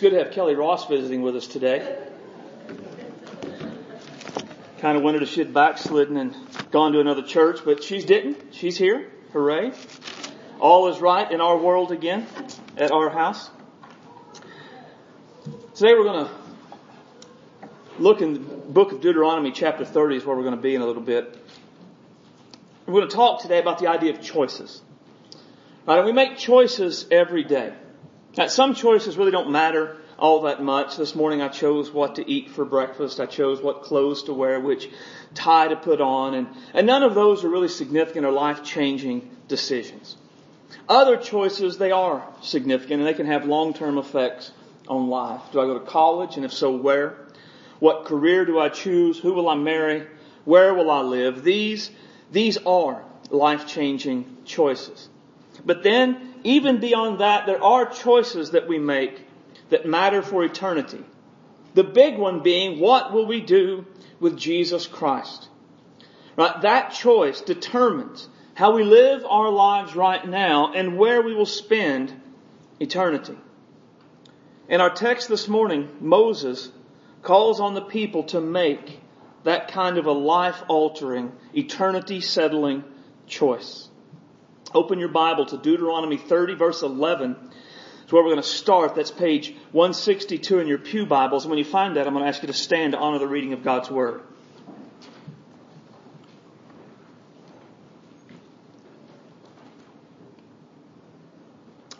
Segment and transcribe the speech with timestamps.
[0.00, 1.94] It's good to have Kelly Ross visiting with us today.
[4.78, 6.34] Kind of wondered if she had backslidden and
[6.70, 8.54] gone to another church, but she's didn't.
[8.54, 9.10] She's here.
[9.34, 9.72] Hooray.
[10.58, 12.26] All is right in our world again
[12.78, 13.50] at our house.
[15.74, 16.32] Today we're going to
[17.98, 20.80] look in the book of Deuteronomy chapter 30 is where we're going to be in
[20.80, 21.36] a little bit.
[22.86, 24.80] We're going to talk today about the idea of choices.
[25.86, 25.98] Right?
[25.98, 27.74] And we make choices every day.
[28.36, 30.96] Now, some choices really don't matter all that much.
[30.96, 33.18] This morning I chose what to eat for breakfast.
[33.18, 34.88] I chose what clothes to wear, which
[35.34, 40.16] tie to put on, and, and none of those are really significant or life-changing decisions.
[40.88, 44.52] Other choices, they are significant and they can have long-term effects
[44.88, 45.40] on life.
[45.52, 46.36] Do I go to college?
[46.36, 47.16] And if so, where?
[47.80, 49.18] What career do I choose?
[49.18, 50.06] Who will I marry?
[50.44, 51.42] Where will I live?
[51.42, 51.90] These,
[52.30, 55.08] these are life-changing choices.
[55.64, 59.26] But then, even beyond that, there are choices that we make
[59.70, 61.04] that matter for eternity.
[61.74, 63.86] The big one being, what will we do
[64.18, 65.48] with Jesus Christ?
[66.36, 66.60] Right?
[66.62, 72.12] That choice determines how we live our lives right now and where we will spend
[72.78, 73.36] eternity.
[74.68, 76.70] In our text this morning, Moses
[77.22, 79.00] calls on the people to make
[79.44, 82.84] that kind of a life altering, eternity settling
[83.26, 83.89] choice.
[84.72, 87.36] Open your Bible to Deuteronomy 30 verse 11.
[88.04, 88.94] It's where we're going to start.
[88.94, 91.44] That's page 162 in your Pew Bibles.
[91.44, 93.26] And when you find that, I'm going to ask you to stand to honor the
[93.26, 94.22] reading of God's Word.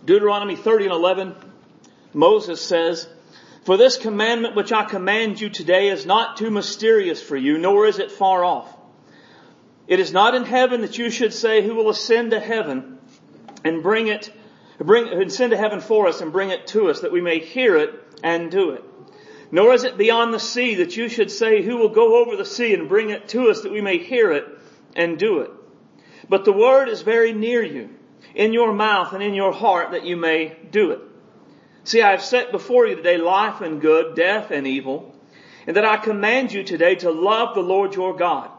[0.04, 1.34] Deuteronomy 30 and 11,
[2.12, 3.08] Moses says,
[3.64, 7.86] For this commandment which I command you today is not too mysterious for you, nor
[7.86, 8.79] is it far off.
[9.90, 13.00] It is not in heaven that you should say, Who will ascend to heaven
[13.64, 14.32] and bring it,
[14.78, 17.40] bring, and send to heaven for us and bring it to us, that we may
[17.40, 18.84] hear it and do it.
[19.50, 22.44] Nor is it beyond the sea that you should say, Who will go over the
[22.44, 24.46] sea and bring it to us, that we may hear it
[24.94, 25.50] and do it.
[26.28, 27.90] But the word is very near you
[28.32, 31.00] in your mouth and in your heart that you may do it.
[31.82, 35.16] See, I have set before you today life and good, death and evil,
[35.66, 38.52] and that I command you today to love the Lord your God,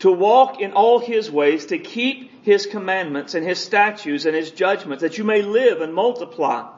[0.00, 4.50] to walk in all his ways, to keep his commandments and his statutes and his
[4.50, 6.68] judgments, that you may live and multiply.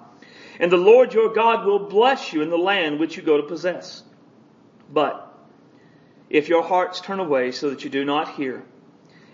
[0.58, 3.46] And the Lord your God will bless you in the land which you go to
[3.46, 4.02] possess.
[4.90, 5.32] But
[6.28, 8.64] if your hearts turn away so that you do not hear,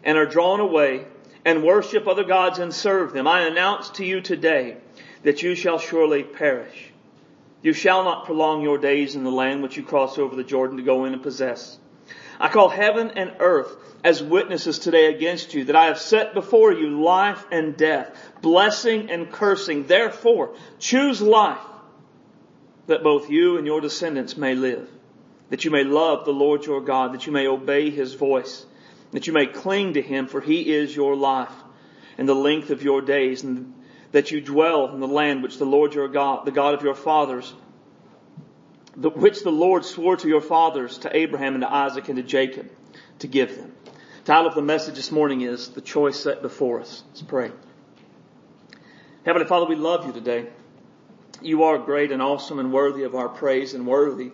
[0.04, 1.06] and are drawn away
[1.44, 4.76] and worship other gods and serve them, I announce to you today
[5.22, 6.92] that you shall surely perish.
[7.62, 10.76] You shall not prolong your days in the land which you cross over the Jordan
[10.76, 11.78] to go in and possess.
[12.38, 16.72] I call heaven and earth as witnesses today against you that I have set before
[16.72, 19.86] you life and death, blessing and cursing.
[19.86, 21.58] Therefore, choose life
[22.86, 24.88] that both you and your descendants may live,
[25.50, 28.64] that you may love the Lord your God, that you may obey his voice
[29.12, 31.52] that you may cling to him, for he is your life
[32.16, 33.74] and the length of your days, and
[34.12, 36.94] that you dwell in the land which the Lord your God, the God of your
[36.94, 37.52] fathers,
[38.98, 42.68] which the Lord swore to your fathers, to Abraham and to Isaac and to Jacob,
[43.20, 43.72] to give them.
[43.84, 47.04] The title of the message this morning is The Choice Set Before Us.
[47.08, 47.52] Let's pray.
[49.24, 50.48] Heavenly Father, we love you today.
[51.40, 54.32] You are great and awesome and worthy of our praise and worthy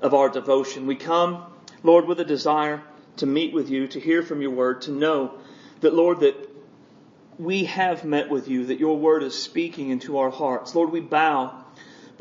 [0.00, 0.86] of our devotion.
[0.86, 1.44] We come,
[1.84, 2.82] Lord, with a desire
[3.18, 5.38] to meet with you, to hear from your word, to know
[5.80, 6.50] that, Lord, that
[7.38, 10.74] we have met with you, that your word is speaking into our hearts.
[10.74, 11.61] Lord, we bow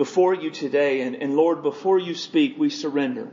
[0.02, 3.30] before you today, and, and Lord, before you speak, we surrender.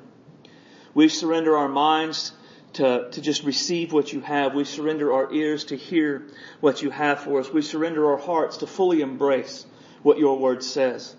[0.92, 2.32] We surrender our minds
[2.74, 4.54] to, to just receive what you have.
[4.54, 6.28] We surrender our ears to hear
[6.60, 7.50] what you have for us.
[7.50, 9.64] We surrender our hearts to fully embrace
[10.02, 11.16] what your word says.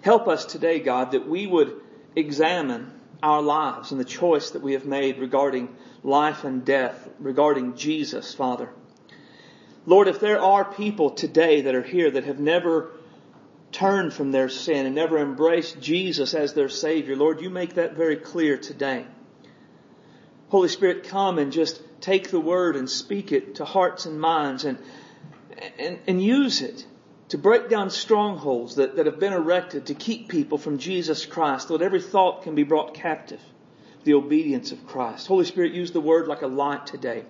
[0.00, 1.80] Help us today, God, that we would
[2.16, 2.90] examine
[3.22, 5.68] our lives and the choice that we have made regarding
[6.02, 8.70] life and death, regarding Jesus, Father.
[9.86, 12.90] Lord, if there are people today that are here that have never
[13.72, 17.96] turned from their sin and never embrace Jesus as their Savior, Lord, you make that
[17.96, 19.06] very clear today.
[20.48, 24.64] Holy Spirit, come and just take the word and speak it to hearts and minds
[24.64, 24.78] and,
[25.78, 26.86] and, and use it
[27.30, 31.68] to break down strongholds that, that have been erected to keep people from Jesus Christ,
[31.68, 33.40] so that every thought can be brought captive
[34.04, 35.26] the obedience of Christ.
[35.28, 37.24] Holy Spirit, use the word like a light today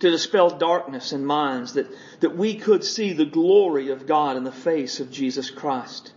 [0.00, 1.86] to dispel darkness in minds that,
[2.20, 6.12] that we could see the glory of God in the face of Jesus Christ.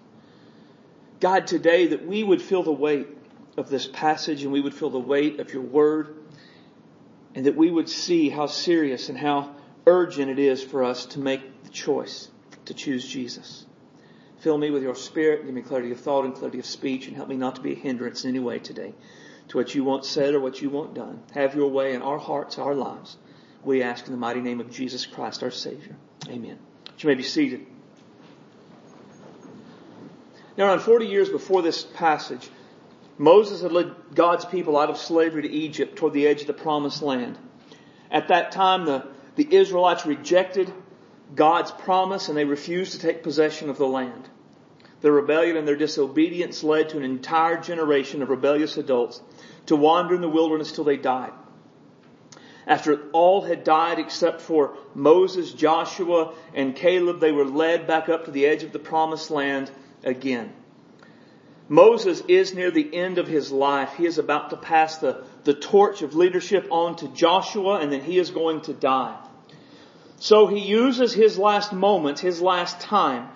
[1.19, 3.07] God, today that we would feel the weight
[3.57, 6.15] of this passage and we would feel the weight of your word
[7.33, 11.19] and that we would see how serious and how urgent it is for us to
[11.19, 12.29] make the choice
[12.65, 13.65] to choose Jesus.
[14.39, 17.15] Fill me with your spirit, give me clarity of thought and clarity of speech, and
[17.15, 18.93] help me not to be a hindrance in any way today
[19.49, 21.21] to what you want said or what you want done.
[21.33, 23.17] Have your way in our hearts, our lives.
[23.67, 25.93] We ask in the mighty name of Jesus Christ, our Savior.
[26.29, 26.57] Amen.
[26.99, 27.65] You may be seated.
[30.57, 32.49] Now, around 40 years before this passage,
[33.17, 36.53] Moses had led God's people out of slavery to Egypt toward the edge of the
[36.53, 37.37] promised land.
[38.09, 39.05] At that time, the,
[39.35, 40.71] the Israelites rejected
[41.35, 44.29] God's promise and they refused to take possession of the land.
[45.01, 49.21] Their rebellion and their disobedience led to an entire generation of rebellious adults
[49.65, 51.33] to wander in the wilderness till they died.
[52.67, 58.25] After all had died except for Moses, Joshua, and Caleb, they were led back up
[58.25, 59.71] to the edge of the promised land
[60.03, 60.51] again.
[61.69, 63.93] Moses is near the end of his life.
[63.97, 68.01] He is about to pass the, the torch of leadership on to Joshua and then
[68.01, 69.17] he is going to die.
[70.19, 73.29] So he uses his last moments, his last time,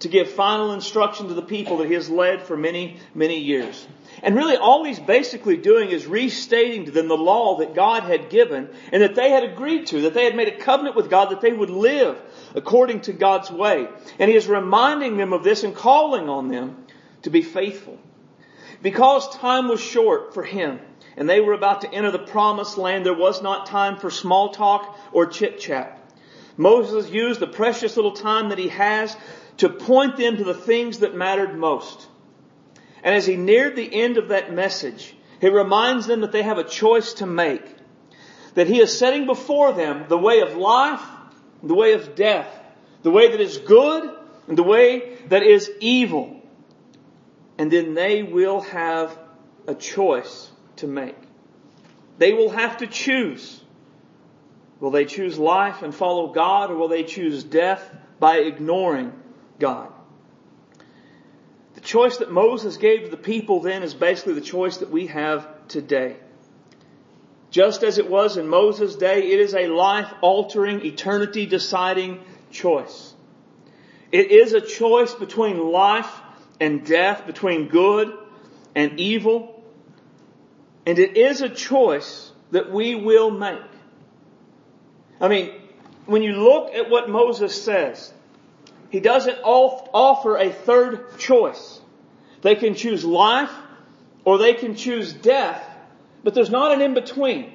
[0.00, 3.86] to give final instruction to the people that he has led for many, many years.
[4.22, 8.30] And really all he's basically doing is restating to them the law that God had
[8.30, 11.30] given and that they had agreed to, that they had made a covenant with God
[11.30, 12.20] that they would live
[12.54, 13.88] according to God's way.
[14.18, 16.86] And he is reminding them of this and calling on them
[17.22, 17.98] to be faithful.
[18.82, 20.78] Because time was short for him
[21.16, 24.50] and they were about to enter the promised land, there was not time for small
[24.50, 25.96] talk or chit chat.
[26.56, 29.16] Moses used the precious little time that he has
[29.58, 32.06] to point them to the things that mattered most.
[33.02, 36.58] And as he neared the end of that message, he reminds them that they have
[36.58, 37.64] a choice to make.
[38.54, 41.02] That he is setting before them the way of life,
[41.62, 42.48] the way of death,
[43.02, 44.16] the way that is good,
[44.48, 46.38] and the way that is evil
[47.58, 49.18] and then they will have
[49.66, 51.16] a choice to make.
[52.16, 53.60] They will have to choose.
[54.80, 57.90] Will they choose life and follow God or will they choose death
[58.20, 59.12] by ignoring
[59.58, 59.92] God?
[61.74, 65.06] The choice that Moses gave to the people then is basically the choice that we
[65.08, 66.16] have today.
[67.50, 72.20] Just as it was in Moses' day, it is a life altering, eternity deciding
[72.50, 73.14] choice.
[74.12, 76.10] It is a choice between life
[76.60, 78.12] and death, between good
[78.74, 79.62] and evil.
[80.86, 83.60] And it is a choice that we will make.
[85.20, 85.52] I mean,
[86.06, 88.12] when you look at what Moses says,
[88.90, 91.80] he doesn't offer a third choice.
[92.42, 93.52] They can choose life
[94.24, 95.62] or they can choose death,
[96.22, 97.52] but there's not an in between.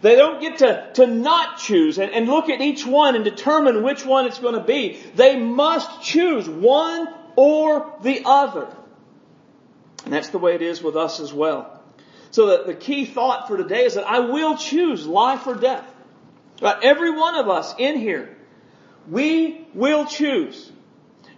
[0.00, 3.82] They don't get to, to not choose and, and look at each one and determine
[3.82, 4.98] which one it's going to be.
[5.16, 8.68] They must choose one or the other.
[10.04, 11.82] And that's the way it is with us as well.
[12.30, 15.84] So the, the key thought for today is that I will choose life or death.
[16.62, 16.78] Right?
[16.82, 18.36] Every one of us in here,
[19.10, 20.70] we will choose.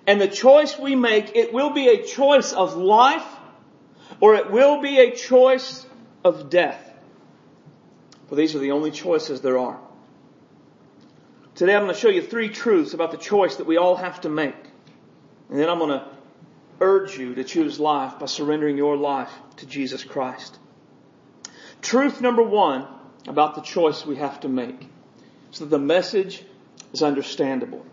[0.06, 3.26] And the choice we make, it will be a choice of life
[4.20, 5.86] or it will be a choice
[6.24, 6.86] of death.
[8.28, 9.78] For these are the only choices there are.
[11.54, 14.20] Today I'm going to show you three truths about the choice that we all have
[14.22, 14.56] to make.
[15.48, 16.06] And then I'm going to
[16.80, 20.58] urge you to choose life by surrendering your life to Jesus Christ.
[21.82, 22.86] Truth number one
[23.26, 24.88] about the choice we have to make
[25.52, 26.42] is that the message
[26.92, 27.84] is understandable.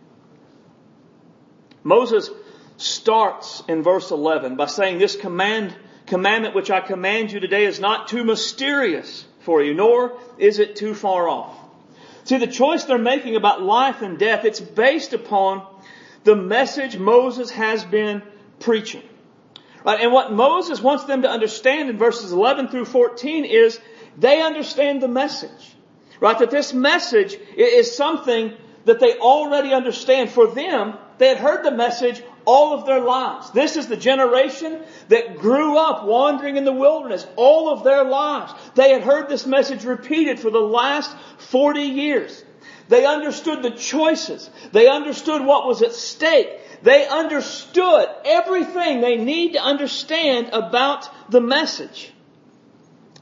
[1.83, 2.29] Moses
[2.77, 7.79] starts in verse 11 by saying this command, commandment which I command you today is
[7.79, 11.55] not too mysterious for you, nor is it too far off.
[12.25, 15.65] See, the choice they're making about life and death, it's based upon
[16.25, 18.21] the message Moses has been
[18.59, 19.03] preaching.
[19.85, 20.01] Right?
[20.01, 23.79] And what Moses wants them to understand in verses 11 through 14 is
[24.17, 25.75] they understand the message.
[26.19, 26.37] Right?
[26.37, 28.53] That this message is something
[28.87, 30.31] that they already understand.
[30.31, 33.51] For them, they had heard the message all of their lives.
[33.51, 38.53] This is the generation that grew up wandering in the wilderness all of their lives.
[38.75, 42.43] They had heard this message repeated for the last 40 years.
[42.87, 44.49] They understood the choices.
[44.71, 46.49] They understood what was at stake.
[46.83, 52.13] They understood everything they need to understand about the message.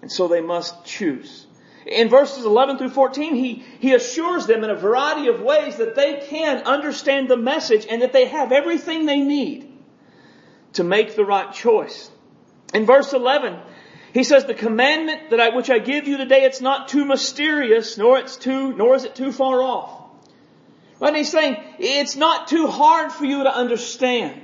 [0.04, 1.45] And so they must choose.
[1.86, 5.96] In verses 11 through 14, he, he assures them in a variety of ways that
[5.96, 9.72] they can understand the message and that they have everything they need
[10.74, 12.10] to make the right choice.
[12.74, 13.60] In verse 11,
[14.14, 17.98] he says, the commandment that I, which I give you today, it's not too mysterious,
[17.98, 20.02] nor it's too, nor is it too far off.
[21.02, 24.42] And he's saying, it's not too hard for you to understand.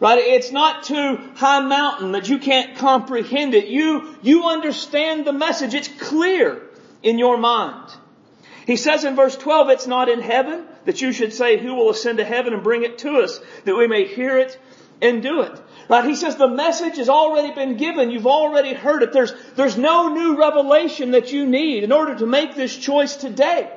[0.00, 0.18] Right?
[0.18, 3.66] It's not too high mountain that you can't comprehend it.
[3.66, 5.74] You, you understand the message.
[5.74, 6.62] It's clear
[7.02, 7.90] in your mind.
[8.66, 11.90] He says in verse 12, it's not in heaven that you should say, who will
[11.90, 14.58] ascend to heaven and bring it to us that we may hear it
[15.02, 15.60] and do it.
[15.88, 16.04] Right?
[16.04, 18.10] He says the message has already been given.
[18.10, 19.12] You've already heard it.
[19.12, 23.70] There's, there's no new revelation that you need in order to make this choice today.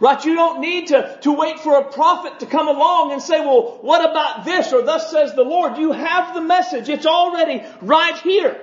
[0.00, 0.24] Right?
[0.24, 3.78] You don't need to, to wait for a prophet to come along and say, well,
[3.82, 4.72] what about this?
[4.72, 5.76] Or thus says the Lord.
[5.78, 6.88] You have the message.
[6.88, 8.60] It's already right here.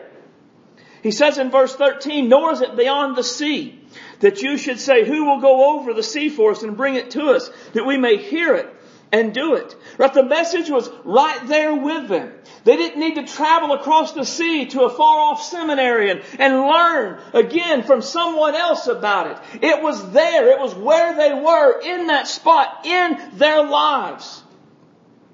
[1.03, 3.79] He says in verse 13, nor is it beyond the sea
[4.21, 7.11] that you should say, who will go over the sea for us and bring it
[7.11, 8.73] to us that we may hear it
[9.11, 9.75] and do it.
[9.97, 10.13] Right?
[10.13, 12.33] The message was right there with them.
[12.65, 16.61] They didn't need to travel across the sea to a far off seminary and, and
[16.61, 19.63] learn again from someone else about it.
[19.63, 20.49] It was there.
[20.49, 24.41] It was where they were in that spot in their lives.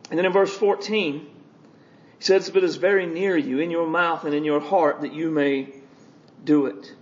[0.09, 1.27] And then in verse 14, he
[2.19, 5.31] says, but it's very near you, in your mouth and in your heart, that you
[5.31, 5.69] may
[6.43, 6.93] do it.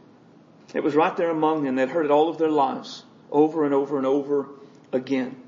[0.75, 1.75] It was right there among them.
[1.75, 4.47] They'd heard it all of their lives, over and over and over
[4.93, 5.41] again.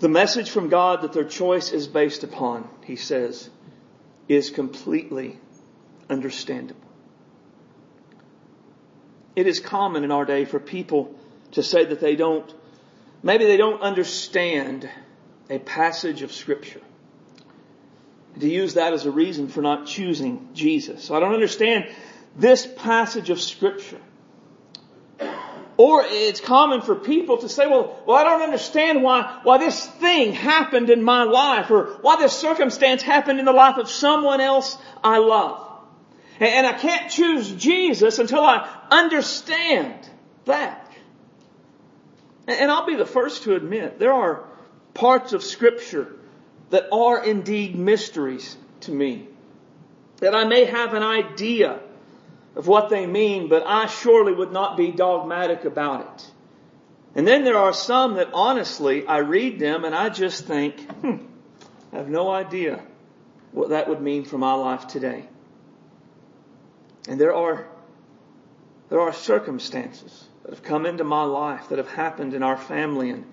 [0.00, 3.50] The message from God that their choice is based upon, he says,
[4.28, 5.38] is completely
[6.08, 6.80] understandable.
[9.36, 11.14] It is common in our day for people
[11.52, 12.52] to say that they don't,
[13.22, 14.88] maybe they don't understand
[15.50, 16.80] a passage of scripture
[18.38, 21.04] to use that as a reason for not choosing Jesus.
[21.04, 21.88] So I don't understand
[22.36, 24.00] this passage of scripture.
[25.80, 29.86] Or it's common for people to say, well, well, I don't understand why, why this
[29.86, 34.42] thing happened in my life or why this circumstance happened in the life of someone
[34.42, 35.66] else I love.
[36.38, 40.06] And I can't choose Jesus until I understand
[40.44, 40.86] that.
[42.46, 44.44] And I'll be the first to admit there are
[44.92, 46.14] parts of scripture
[46.68, 49.28] that are indeed mysteries to me.
[50.18, 51.80] That I may have an idea
[52.56, 56.30] of what they mean, but I surely would not be dogmatic about it.
[57.14, 61.16] And then there are some that honestly, I read them and I just think, hmm,
[61.92, 62.82] I have no idea
[63.52, 65.28] what that would mean for my life today.
[67.08, 67.66] And there are,
[68.88, 73.10] there are circumstances that have come into my life that have happened in our family
[73.10, 73.24] and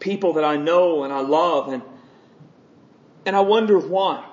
[0.00, 1.82] people that I know and I love and
[3.28, 4.24] and I wonder why.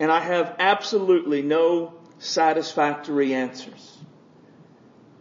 [0.00, 3.98] And I have absolutely no satisfactory answers.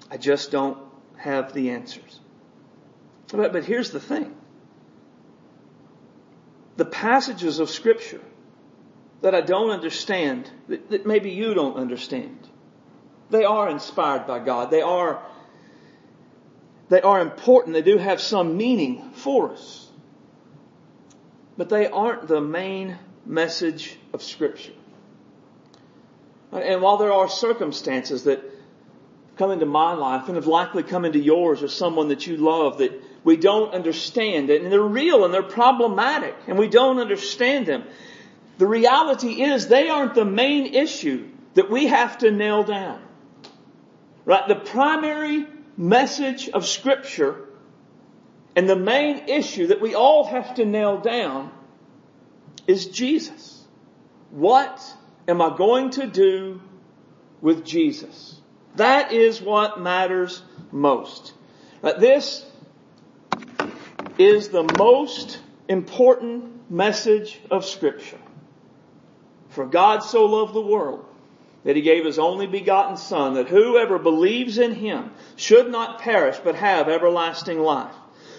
[0.09, 0.77] I just don't
[1.17, 2.19] have the answers.
[3.31, 4.35] But, but here's the thing.
[6.77, 8.21] The passages of scripture
[9.21, 12.47] that I don't understand, that, that maybe you don't understand,
[13.29, 14.71] they are inspired by God.
[14.71, 15.21] They are,
[16.89, 17.73] they are important.
[17.73, 19.87] They do have some meaning for us
[21.57, 24.73] but they aren't the main message of Scripture.
[26.51, 28.41] And while there are circumstances that
[29.37, 32.79] come into my life and have likely come into yours or someone that you love
[32.79, 32.91] that
[33.23, 37.83] we don't understand and they're real and they're problematic and we don't understand them.
[38.57, 43.01] The reality is they aren't the main issue that we have to nail down.
[44.25, 44.47] Right?
[44.47, 47.45] The primary message of scripture
[48.55, 51.51] and the main issue that we all have to nail down
[52.65, 53.63] is Jesus.
[54.31, 54.81] What
[55.27, 56.61] am I going to do
[57.41, 58.39] with Jesus?
[58.75, 60.41] That is what matters
[60.71, 61.33] most.
[61.81, 62.45] this
[64.17, 68.19] is the most important message of scripture.
[69.49, 71.05] For God so loved the world
[71.63, 76.37] that he gave his only begotten son that whoever believes in him should not perish
[76.43, 77.93] but have everlasting life.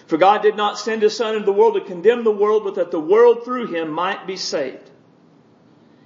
[0.07, 2.77] For God did not send his son into the world to condemn the world, but
[2.77, 4.88] that the world through him might be saved.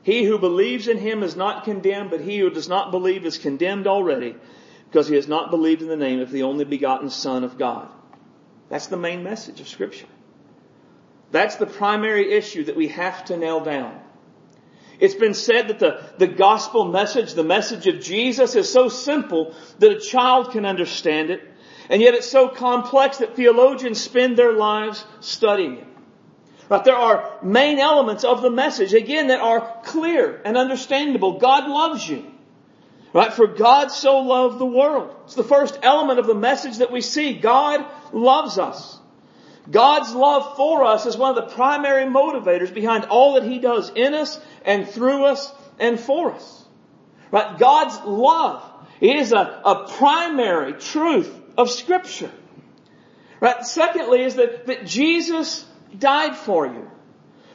[0.03, 3.39] He who believes in him is not condemned, but he who does not believe is
[3.39, 4.35] condemned already,
[4.89, 7.89] because he has not believed in the name of the only begotten Son of God.
[8.69, 10.07] That's the main message of scripture.
[11.31, 14.01] That's the primary issue that we have to nail down.
[14.99, 19.55] It's been said that the, the gospel message, the message of Jesus is so simple
[19.79, 21.43] that a child can understand it
[21.89, 25.87] and yet it's so complex that theologians spend their lives studying it.
[26.73, 26.85] Right?
[26.85, 31.39] There are main elements of the message, again, that are clear and understandable.
[31.39, 32.25] God loves you.
[33.13, 33.31] Right?
[33.31, 35.15] For God so loved the world.
[35.25, 37.35] It's the first element of the message that we see.
[37.35, 38.99] God loves us.
[39.71, 43.93] God's love for us is one of the primary motivators behind all that He does
[43.95, 46.65] in us and through us and for us.
[47.31, 47.59] Right?
[47.59, 48.63] God's love
[48.99, 52.33] is a, a primary truth of scripture.
[53.41, 53.63] Right?
[53.63, 55.67] Secondly is that, that Jesus
[55.99, 56.91] died for you.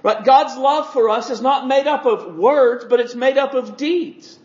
[0.03, 0.23] Right?
[0.23, 3.77] God's love for us is not made up of words, but it's made up of
[3.77, 4.37] deeds.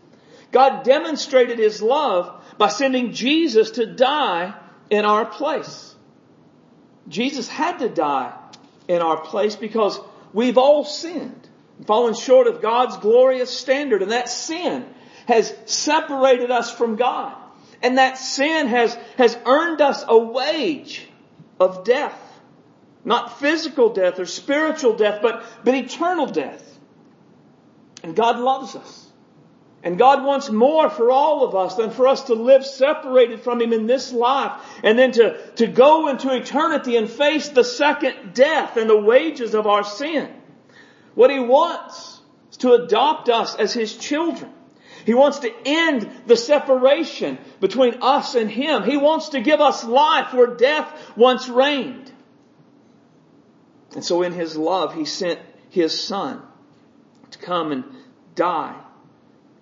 [0.51, 4.55] God demonstrated His love by sending Jesus to die
[4.91, 5.95] in our place.
[7.09, 8.37] Jesus had to die
[8.89, 9.99] in our place because
[10.33, 11.49] we've all sinned,
[11.87, 14.87] fallen short of God's glorious standard, and that sin
[15.27, 17.37] has separated us from God.
[17.83, 21.09] And that sin has, has earned us a wage
[21.59, 22.19] of death.
[23.05, 26.69] Not physical death or spiritual death, but, but eternal death.
[28.03, 29.09] And God loves us.
[29.85, 33.61] And God wants more for all of us than for us to live separated from
[33.61, 34.53] Him in this life
[34.85, 39.55] and then to, to go into eternity and face the second death and the wages
[39.55, 40.29] of our sin.
[41.15, 42.21] What He wants
[42.53, 44.53] is to adopt us as His children.
[45.05, 48.85] He wants to end the separation between us and Him.
[48.85, 52.12] He wants to give us life where death once reigned.
[53.95, 56.43] And so in His love, He sent His Son
[57.31, 57.85] to come and
[58.35, 58.79] die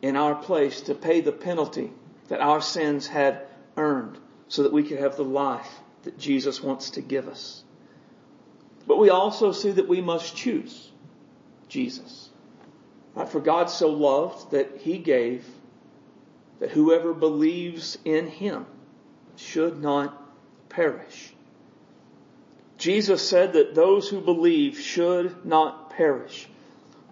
[0.02, 1.92] in our place to pay the penalty
[2.28, 3.46] that our sins had
[3.76, 4.18] earned
[4.48, 5.70] so that we could have the life
[6.02, 7.62] that Jesus wants to give us.
[8.86, 10.90] But we also see that we must choose
[11.68, 12.30] Jesus.
[13.14, 13.28] Right?
[13.28, 15.44] For God so loved that he gave
[16.58, 18.66] that whoever believes in him
[19.36, 20.16] should not
[20.68, 21.29] perish.
[22.80, 26.48] Jesus said that those who believe should not perish.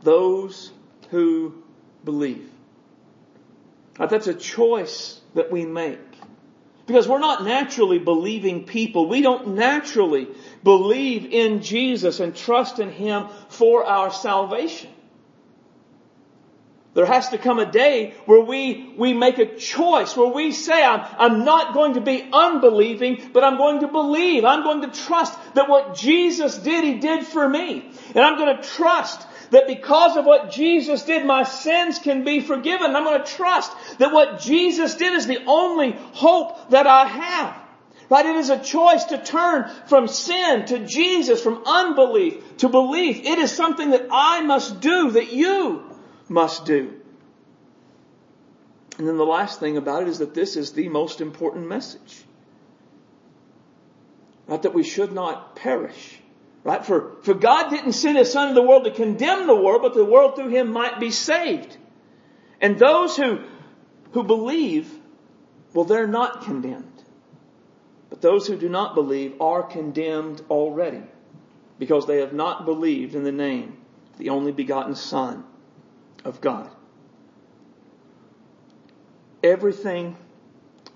[0.03, 0.73] Those
[1.11, 1.63] who
[2.05, 2.51] believe.
[3.99, 5.99] That's a choice that we make.
[6.87, 9.09] Because we're not naturally believing people.
[9.11, 10.29] We don't naturally
[10.65, 14.91] believe in Jesus and trust in Him for our salvation.
[16.99, 20.85] There has to come a day where we, we make a choice, where we say,
[20.85, 24.45] I'm, I'm not going to be unbelieving, but I'm going to believe.
[24.45, 27.89] I'm going to trust that what Jesus did, He did for me.
[28.17, 32.41] And I'm going to trust that because of what Jesus did, my sins can be
[32.41, 32.97] forgiven.
[32.97, 37.57] I'm going to trust that what Jesus did is the only hope that I have.
[38.11, 38.27] Right?
[38.27, 43.21] It is a choice to turn from sin to Jesus, from unbelief to belief.
[43.25, 45.88] It is something that I must do, that you
[46.29, 46.95] must do.
[48.99, 52.25] And then the last thing about it is that this is the most important message.
[54.49, 56.19] Not that we should not perish.
[56.65, 56.85] Right?
[56.85, 59.95] For, for God didn't send His Son into the world to condemn the world, but
[59.95, 61.77] the world through Him might be saved.
[62.61, 63.39] And those who,
[64.13, 64.93] who believe,
[65.73, 66.85] well, they're not condemned.
[68.11, 71.03] But those who do not believe are condemned already
[71.79, 73.77] because they have not believed in the name,
[74.17, 75.45] the only begotten Son
[76.29, 76.71] of God.
[79.43, 80.17] Everything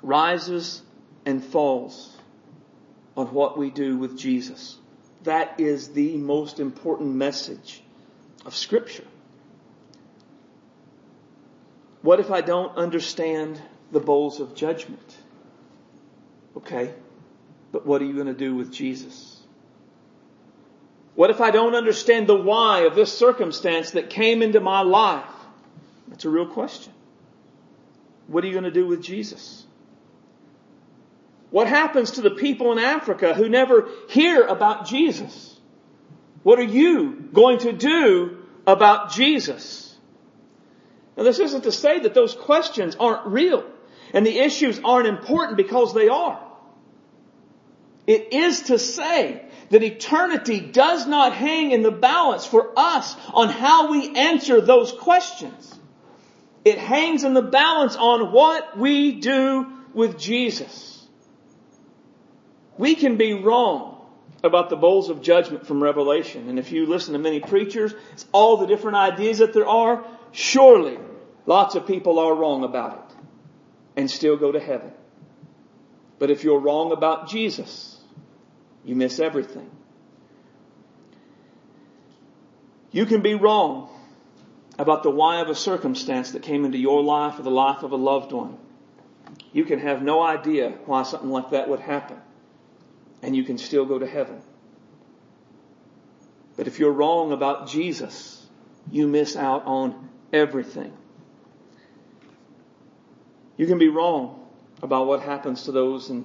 [0.03, 0.83] rises
[1.25, 2.17] and falls
[3.17, 4.79] on what we do with Jesus.
[5.25, 7.83] That is the most important message
[8.45, 9.07] of Scripture.
[12.03, 13.61] What if I don't understand
[13.93, 15.17] the bowls of judgment?
[16.57, 16.93] Okay,
[17.71, 19.42] but what are you going to do with Jesus?
[21.15, 25.25] What if I don't understand the why of this circumstance that came into my life?
[26.09, 26.93] That's a real question.
[28.29, 29.65] What are you going to do with Jesus?
[31.51, 35.61] What happens to the people in Africa who never hear about Jesus?
[36.43, 39.95] What are you going to do about Jesus?
[41.17, 43.65] Now this isn't to say that those questions aren't real
[44.15, 46.43] and the issues aren't important because they are.
[48.07, 53.49] It is to say that eternity does not hang in the balance for us on
[53.49, 55.75] how we answer those questions.
[56.63, 61.03] It hangs in the balance on what we do with Jesus.
[62.77, 63.99] We can be wrong
[64.45, 66.51] about the bowls of judgment from Revelation.
[66.51, 70.05] And if you listen to many preachers, it's all the different ideas that there are.
[70.33, 70.99] Surely,
[71.47, 73.17] lots of people are wrong about it
[73.97, 74.93] and still go to heaven.
[76.19, 77.92] But if you're wrong about Jesus,
[78.85, 79.71] you miss everything.
[82.91, 83.89] You can be wrong
[84.79, 87.93] about the why of a circumstance that came into your life or the life of
[87.93, 88.59] a loved one.
[89.53, 92.17] You can have no idea why something like that would happen
[93.23, 94.41] and you can still go to heaven.
[96.57, 98.47] But if you're wrong about Jesus,
[98.91, 100.93] you miss out on everything.
[103.57, 104.45] You can be wrong
[104.83, 106.25] about what happens to those in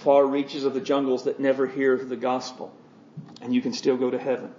[0.00, 2.74] far reaches of the jungles that never hear the gospel,
[3.40, 4.52] and you can still go to heaven.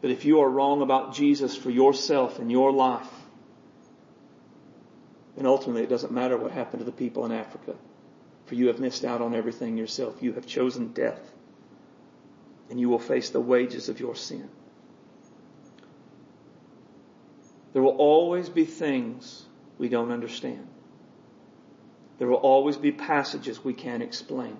[0.00, 3.10] But if you are wrong about Jesus for yourself and your life,
[5.36, 7.74] then ultimately it doesn't matter what happened to the people in Africa
[8.48, 10.22] for you have missed out on everything yourself.
[10.22, 11.20] You have chosen death,
[12.70, 14.48] and you will face the wages of your sin.
[17.74, 19.44] There will always be things
[19.76, 20.66] we don't understand.
[22.18, 24.56] There will always be passages we can't explain.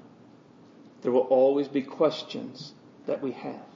[1.02, 2.72] There will always be questions
[3.06, 3.66] that we have.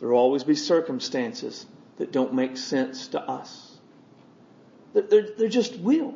[0.00, 1.66] There will always be circumstances
[1.98, 3.78] that don't make sense to us.
[4.94, 6.14] There, there just will.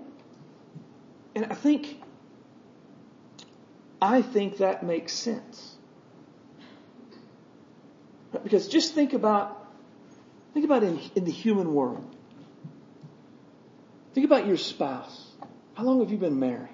[1.34, 2.02] And I think,
[4.00, 5.76] I think that makes sense.
[8.42, 9.66] Because just think about,
[10.54, 12.14] think about in, in the human world.
[14.14, 15.25] Think about your spouse.
[15.76, 16.70] How long have you been married?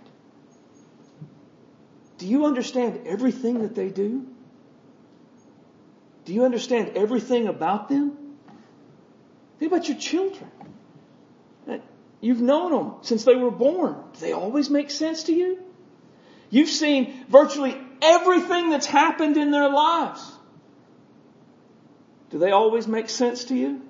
[2.18, 4.26] Do you understand everything that they do?
[6.24, 8.16] Do you understand everything about them?
[9.58, 10.48] Think about your children.
[12.20, 13.96] You've known them since they were born.
[14.14, 15.58] Do they always make sense to you?
[16.50, 20.24] You've seen virtually everything that's happened in their lives.
[22.30, 23.82] Do they always make sense to you?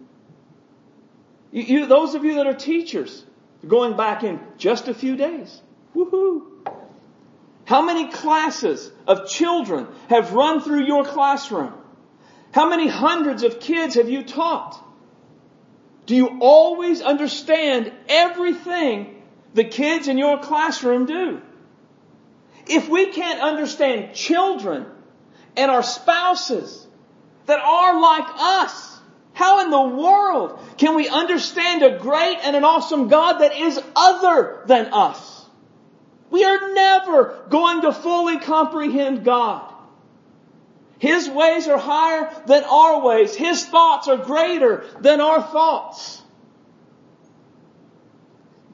[1.51, 3.25] you, you those of you that are teachers,
[3.67, 5.61] going back in just a few days.
[5.95, 6.43] Woohoo!
[7.65, 11.73] How many classes of children have run through your classroom?
[12.53, 14.79] How many hundreds of kids have you taught?
[16.07, 19.23] Do you always understand everything
[19.55, 21.41] the kids in your classroom do?
[22.67, 24.87] If we can't understand children
[25.57, 26.87] and our spouses
[27.47, 28.92] that are like us,
[29.35, 33.81] how in the world can we understand a great and an awesome God that is
[33.97, 35.47] other than us?
[36.31, 39.73] We are never going to fully comprehend God.
[40.99, 43.35] His ways are higher than our ways.
[43.35, 46.23] His thoughts are greater than our thoughts.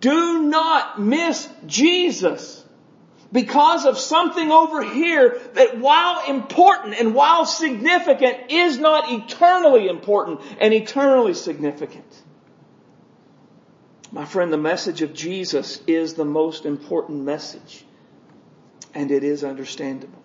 [0.01, 2.65] Do not miss Jesus
[3.31, 10.41] because of something over here that while important and while significant is not eternally important
[10.61, 12.23] and eternally significant.
[14.11, 17.85] My friend, the message of Jesus is the most important message
[18.95, 20.23] and it is understandable.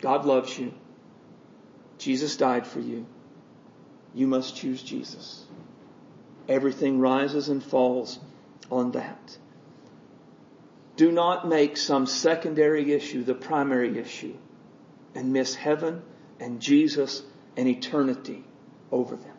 [0.00, 0.72] God loves you.
[1.98, 3.06] Jesus died for you.
[4.14, 5.44] You must choose Jesus.
[6.48, 8.18] Everything rises and falls
[8.70, 9.38] on that.
[10.96, 14.36] Do not make some secondary issue the primary issue
[15.14, 16.02] and miss heaven
[16.38, 17.22] and Jesus
[17.56, 18.44] and eternity
[18.92, 19.36] over them.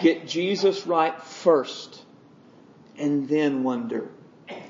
[0.00, 2.04] Get Jesus right first
[2.96, 4.08] and then wonder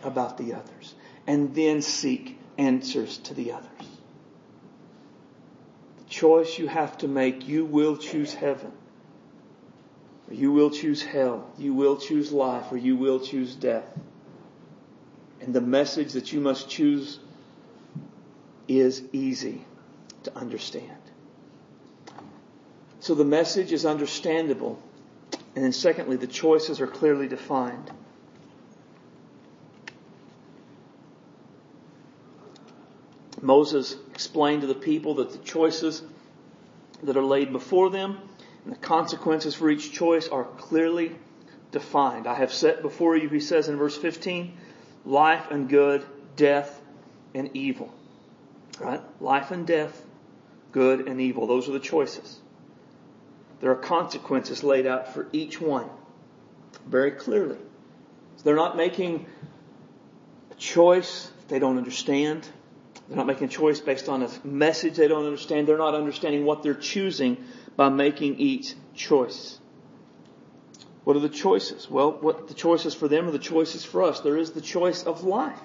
[0.03, 0.94] about the others
[1.27, 3.68] and then seek answers to the others
[5.99, 7.46] The choice you have to make.
[7.46, 8.73] You will choose heaven.
[10.29, 11.51] Or you will choose hell.
[11.59, 13.85] You will choose life or you will choose death.
[15.40, 17.18] And the message that you must choose
[18.68, 19.64] is easy
[20.24, 20.98] to understand.
[23.00, 24.81] So the message is understandable.
[25.55, 27.90] And then secondly, the choices are clearly defined.
[33.40, 36.03] Moses explained to the people that the choices
[37.03, 38.18] that are laid before them
[38.64, 41.16] and the consequences for each choice are clearly
[41.72, 42.26] defined.
[42.26, 44.53] I have set before you, he says in verse 15,
[45.05, 46.05] life and good,
[46.37, 46.81] death
[47.35, 47.93] and evil.
[48.79, 49.01] Right?
[49.21, 50.05] Life and death,
[50.73, 51.47] good and evil.
[51.47, 52.41] Those are the choices.
[53.61, 55.89] There are consequences laid out for each one
[56.87, 57.59] very clearly.
[58.37, 59.27] So they're not making
[60.51, 62.49] a choice they don't understand.
[63.07, 65.69] They're not making a choice based on a message they don't understand.
[65.69, 67.37] They're not understanding what they're choosing
[67.77, 69.60] by making each choice.
[71.11, 71.90] What are the choices?
[71.90, 74.20] Well, what the choices for them are the choices for us.
[74.20, 75.59] There is the choice of life.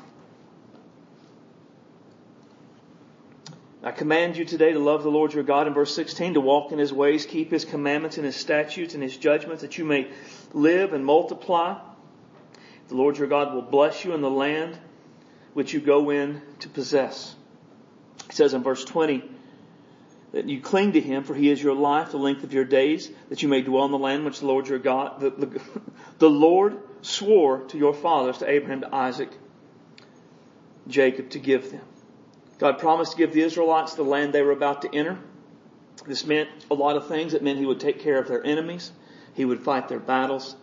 [3.84, 6.72] I command you today to love the Lord your God in verse 16, to walk
[6.72, 10.10] in his ways, keep his commandments and his statutes and his judgments, that you may
[10.52, 11.78] live and multiply.
[12.88, 14.76] The Lord your God will bless you in the land
[15.54, 17.36] which you go in to possess.
[18.30, 19.22] It says in verse 20
[20.36, 23.10] that you cling to him, for he is your life, the length of your days,
[23.30, 25.62] that you may dwell in the land which the Lord your God, the, the,
[26.20, 29.30] the Lord swore to your fathers, to Abraham, to Isaac,
[30.90, 31.84] Jacob, to give them.
[32.58, 35.18] God promised to give the Israelites the land they were about to enter.
[36.06, 37.34] This meant a lot of things.
[37.34, 38.92] It meant he would take care of their enemies.
[39.36, 40.54] He would fight their battles.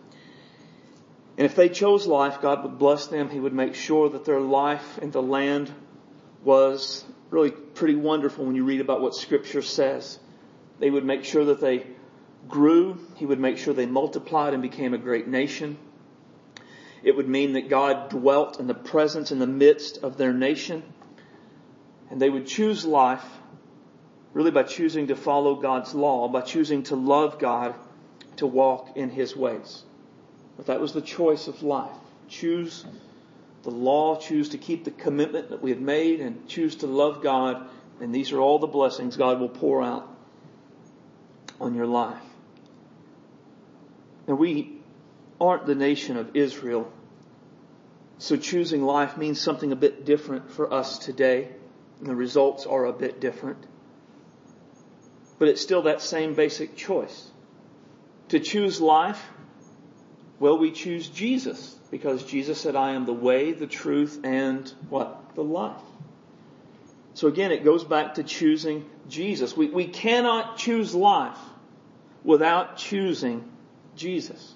[1.35, 3.31] And if they chose life, God would bless them.
[3.31, 5.71] He would make sure that their life in the land
[6.43, 10.19] was really pretty wonderful when you read about what scripture says.
[10.79, 11.87] They would make sure that they
[12.47, 12.99] grew.
[13.15, 15.77] He would make sure they multiplied and became a great nation.
[17.01, 20.83] It would mean that God dwelt in the presence in the midst of their nation.
[22.11, 23.25] And they would choose life
[24.33, 27.73] really by choosing to follow God's law, by choosing to love God,
[28.37, 29.83] to walk in His ways.
[30.55, 31.91] But that was the choice of life.
[32.29, 32.85] Choose
[33.63, 37.23] the law, choose to keep the commitment that we have made, and choose to love
[37.23, 37.67] God.
[38.01, 40.07] And these are all the blessings God will pour out
[41.59, 42.21] on your life.
[44.27, 44.79] Now, we
[45.39, 46.91] aren't the nation of Israel,
[48.17, 51.49] so choosing life means something a bit different for us today,
[51.99, 53.65] and the results are a bit different.
[55.39, 57.29] But it's still that same basic choice.
[58.29, 59.21] To choose life,
[60.39, 65.35] well, we choose Jesus because Jesus said, I am the way, the truth, and what?
[65.35, 65.77] The life.
[67.13, 69.55] So again, it goes back to choosing Jesus.
[69.55, 71.37] We, we cannot choose life
[72.23, 73.47] without choosing
[73.95, 74.55] Jesus.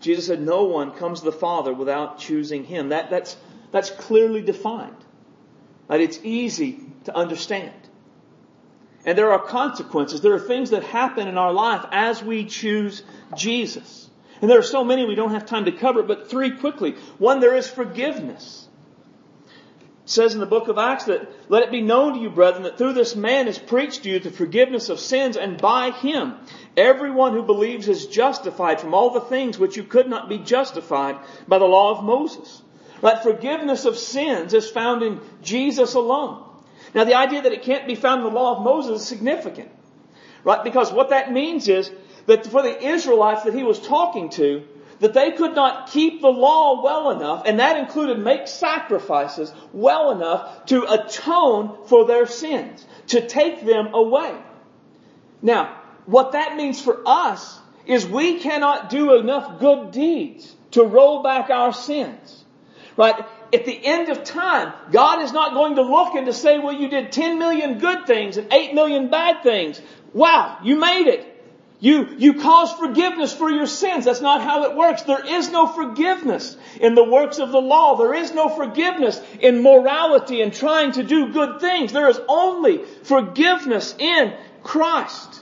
[0.00, 2.88] Jesus said, no one comes to the Father without choosing Him.
[2.88, 3.36] That, that's,
[3.72, 5.04] that's clearly defined.
[5.88, 7.74] That it's easy to understand.
[9.04, 10.22] And there are consequences.
[10.22, 13.02] There are things that happen in our life as we choose
[13.36, 14.09] Jesus.
[14.40, 16.92] And there are so many we don't have time to cover, but three quickly.
[17.18, 18.68] One, there is forgiveness.
[20.04, 22.62] It says in the book of Acts that, let it be known to you, brethren,
[22.62, 26.34] that through this man is preached to you the forgiveness of sins, and by him
[26.76, 31.16] everyone who believes is justified from all the things which you could not be justified
[31.46, 32.62] by the law of Moses.
[33.02, 36.44] That forgiveness of sins is found in Jesus alone.
[36.94, 39.70] Now the idea that it can't be found in the law of Moses is significant.
[40.44, 40.64] Right?
[40.64, 41.90] Because what that means is
[42.26, 44.62] that for the Israelites that he was talking to,
[45.00, 50.10] that they could not keep the law well enough, and that included make sacrifices well
[50.10, 54.34] enough to atone for their sins, to take them away.
[55.42, 61.22] Now, what that means for us is we cannot do enough good deeds to roll
[61.22, 62.44] back our sins.
[62.96, 63.24] Right?
[63.52, 66.74] At the end of time, God is not going to look and to say, well,
[66.74, 69.80] you did 10 million good things and 8 million bad things.
[70.12, 71.29] Wow, you made it.
[71.80, 74.04] You, you cause forgiveness for your sins.
[74.04, 75.02] That's not how it works.
[75.02, 77.96] There is no forgiveness in the works of the law.
[77.96, 81.92] There is no forgiveness in morality and trying to do good things.
[81.92, 85.40] There is only forgiveness in Christ.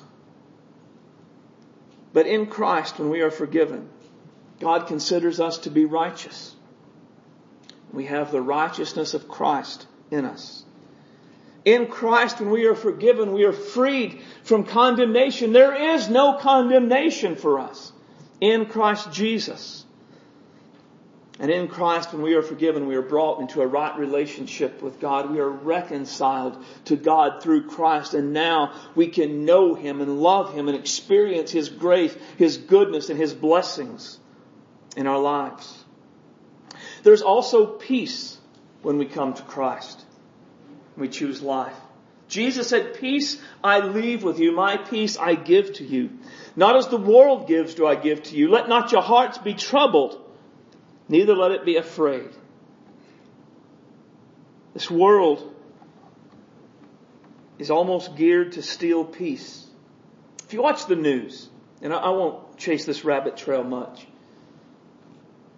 [2.13, 3.89] But in Christ, when we are forgiven,
[4.61, 6.55] God considers us to be righteous.
[7.93, 10.65] We have the righteousness of Christ in us.
[11.69, 15.53] In Christ, when we are forgiven, we are freed from condemnation.
[15.53, 17.93] There is no condemnation for us
[18.41, 19.85] in Christ Jesus.
[21.39, 24.99] And in Christ, when we are forgiven, we are brought into a right relationship with
[24.99, 25.31] God.
[25.31, 28.15] We are reconciled to God through Christ.
[28.15, 33.11] And now we can know Him and love Him and experience His grace, His goodness,
[33.11, 34.19] and His blessings
[34.97, 35.85] in our lives.
[37.03, 38.39] There's also peace
[38.81, 40.07] when we come to Christ
[40.99, 41.77] we choose life.
[42.29, 46.11] Jesus said, peace I leave with you, my peace I give to you.
[46.57, 48.51] Not as the world gives do I give to you.
[48.51, 50.23] Let not your hearts be troubled,
[51.09, 52.29] neither let it be afraid.
[54.75, 55.55] This world
[57.59, 59.67] is almost geared to steal peace.
[60.45, 61.49] If you watch the news,
[61.81, 64.07] and I won't chase this rabbit trail much,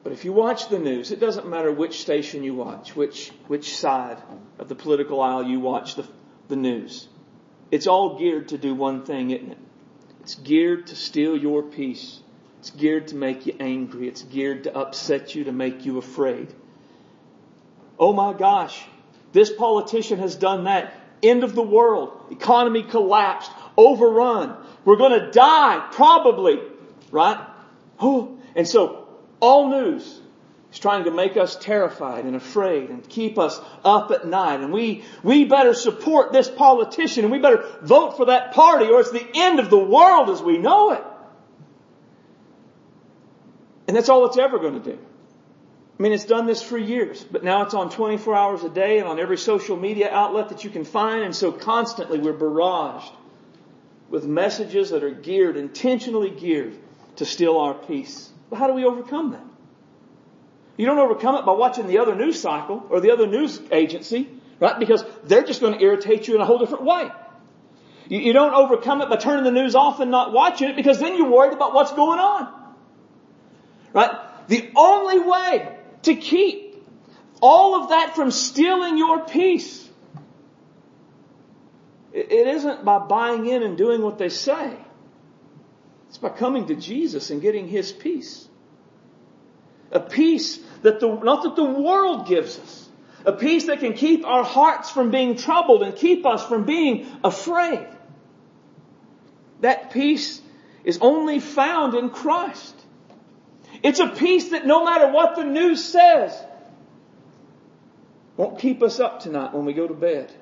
[0.03, 3.77] but if you watch the news, it doesn't matter which station you watch, which, which
[3.77, 4.17] side
[4.59, 6.07] of the political aisle you watch the,
[6.49, 7.07] the news.
[7.71, 9.59] It's all geared to do one thing, isn't it?
[10.23, 12.21] It's geared to steal your peace.
[12.61, 14.09] It's geared to make you angry.
[14.09, 16.53] It's geared to upset you, to make you afraid.
[17.99, 18.83] Oh my gosh,
[19.33, 20.95] this politician has done that.
[21.23, 22.29] End of the world.
[22.31, 23.51] Economy collapsed.
[23.77, 24.57] Overrun.
[24.85, 26.61] We're gonna die, probably.
[27.11, 27.39] Right?
[28.01, 29.00] Oh, and so
[29.41, 30.21] all news
[30.73, 34.61] is trying to make us terrified and afraid and keep us up at night.
[34.61, 39.01] And we, we better support this politician and we better vote for that party or
[39.01, 41.05] it's the end of the world as we know it.
[43.89, 44.99] And that's all it's ever going to do.
[45.99, 49.01] I mean, it's done this for years, but now it's on 24 hours a day
[49.01, 51.25] and on every social media outlet that you can find.
[51.25, 53.13] And so constantly we're barraged
[54.09, 56.75] with messages that are geared, intentionally geared
[57.17, 58.31] to steal our peace.
[58.51, 59.45] But how do we overcome that?
[60.77, 64.29] You don't overcome it by watching the other news cycle or the other news agency,
[64.59, 64.79] right?
[64.79, 67.11] Because they're just going to irritate you in a whole different way.
[68.09, 70.99] You, you don't overcome it by turning the news off and not watching it because
[70.99, 72.75] then you're worried about what's going on.
[73.93, 74.11] Right?
[74.49, 76.85] The only way to keep
[77.41, 79.89] all of that from stealing your peace,
[82.13, 84.77] it isn't by buying in and doing what they say.
[86.21, 88.47] It's by coming to Jesus and getting His peace.
[89.91, 92.89] A peace that the, not that the world gives us.
[93.25, 97.07] A peace that can keep our hearts from being troubled and keep us from being
[97.25, 97.87] afraid.
[99.61, 100.43] That peace
[100.85, 102.75] is only found in Christ.
[103.83, 106.39] It's a peace that no matter what the news says,
[108.37, 110.33] Won't keep us up tonight when we go to bed.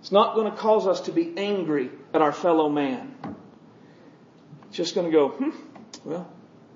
[0.00, 3.27] It's not going to cause us to be angry at our fellow man.
[4.78, 5.50] Just going to go, hmm,
[6.04, 6.30] well,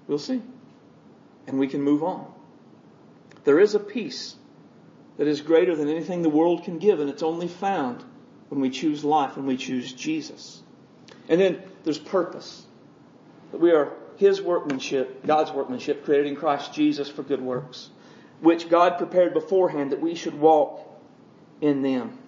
[0.08, 0.42] we'll see.
[1.46, 2.26] And we can move on.
[3.44, 4.34] There is a peace
[5.18, 8.02] that is greater than anything the world can give, and it's only found
[8.48, 10.60] when we choose life, when we choose Jesus.
[11.28, 12.66] And then there's purpose.
[13.52, 17.88] That we are His workmanship, God's workmanship, created in Christ Jesus for good works,
[18.40, 20.84] which God prepared beforehand that we should walk
[21.60, 22.18] in them.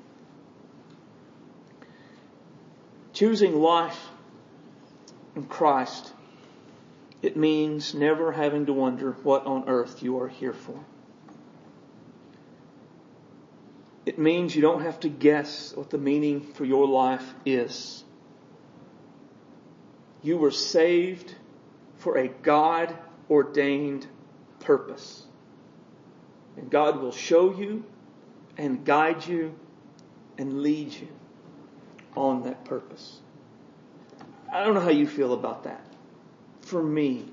[3.12, 3.98] Choosing life
[5.34, 6.12] in Christ,
[7.22, 10.78] it means never having to wonder what on earth you are here for.
[14.06, 18.04] It means you don't have to guess what the meaning for your life is.
[20.22, 21.34] You were saved
[21.96, 22.94] for a God
[23.30, 24.06] ordained
[24.60, 25.24] purpose.
[26.56, 27.84] And God will show you
[28.58, 29.54] and guide you
[30.36, 31.08] and lead you
[32.14, 33.20] on that purpose.
[34.54, 35.84] I don't know how you feel about that.
[36.60, 37.24] For me,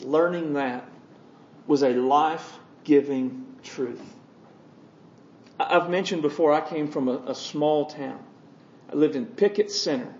[0.00, 0.84] learning that
[1.68, 4.02] was a life giving truth.
[5.60, 8.18] I've mentioned before I came from a, a, small town.
[8.92, 10.12] I lived in Pickett Center.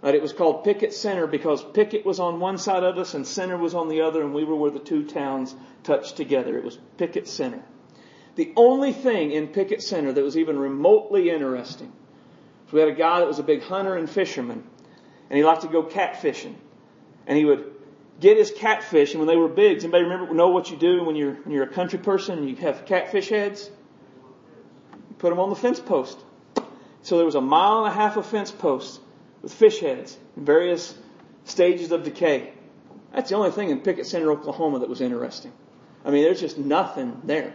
[0.00, 3.26] Right, it was called Pickett Center because Pickett was on one side of us and
[3.26, 6.56] Center was on the other and we were where the two towns touched together.
[6.56, 7.62] It was Pickett Center.
[8.36, 11.92] The only thing in Pickett Center that was even remotely interesting
[12.64, 14.64] was we had a guy that was a big hunter and fisherman,
[15.30, 16.54] and he liked to go catfishing.
[17.26, 17.72] And he would
[18.20, 21.04] get his catfish, and when they were big, does anybody remember know what you do
[21.04, 23.70] when you're when you're a country person and you have catfish heads?
[24.92, 26.18] You put them on the fence post.
[27.02, 29.00] So there was a mile and a half of fence posts
[29.42, 30.96] with fish heads in various
[31.44, 32.52] stages of decay.
[33.12, 35.52] That's the only thing in Pickett Center, Oklahoma that was interesting.
[36.04, 37.54] I mean, there's just nothing there.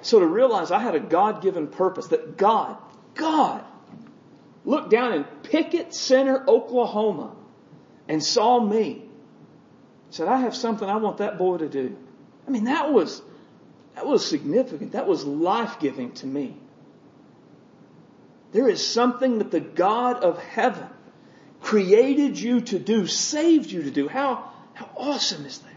[0.00, 2.78] So to realize I had a God given purpose, that God,
[3.14, 3.64] God,
[4.68, 7.34] looked down in Pickett Center, Oklahoma,
[8.06, 9.02] and saw me.
[10.10, 11.96] Said, I have something I want that boy to do.
[12.46, 13.22] I mean, that was,
[13.94, 14.92] that was significant.
[14.92, 16.54] That was life giving to me.
[18.52, 20.88] There is something that the God of heaven
[21.62, 24.06] created you to do, saved you to do.
[24.06, 25.72] How, how awesome is that?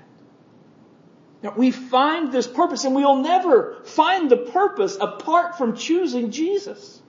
[1.44, 7.02] Now, we find this purpose, and we'll never find the purpose apart from choosing Jesus.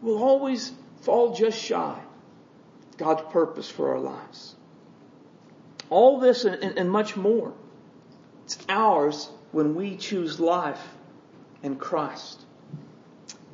[0.00, 0.72] We'll always
[1.04, 1.98] fall just shy
[2.96, 4.54] God's purpose for our lives.
[5.90, 7.52] All this and, and, and much more.
[8.44, 10.82] It's ours when we choose life
[11.62, 12.40] in Christ.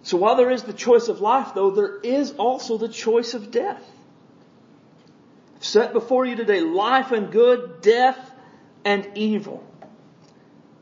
[0.02, 3.50] So while there is the choice of life, though, there is also the choice of
[3.50, 3.84] death.
[5.60, 8.18] Set before you today life and good, death
[8.84, 9.62] and evil.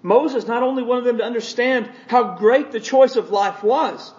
[0.03, 4.13] Moses not only wanted them to understand how great the choice of life was,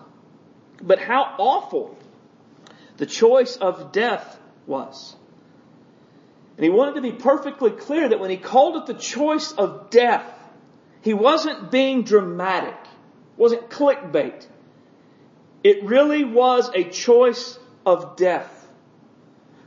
[0.82, 1.98] but how awful
[3.00, 5.16] the choice of death was.
[6.58, 9.90] And he wanted to be perfectly clear that when he called it the choice of
[9.90, 10.30] death,
[11.02, 12.76] he wasn't being dramatic,
[13.38, 14.46] wasn't clickbait.
[15.64, 18.68] It really was a choice of death.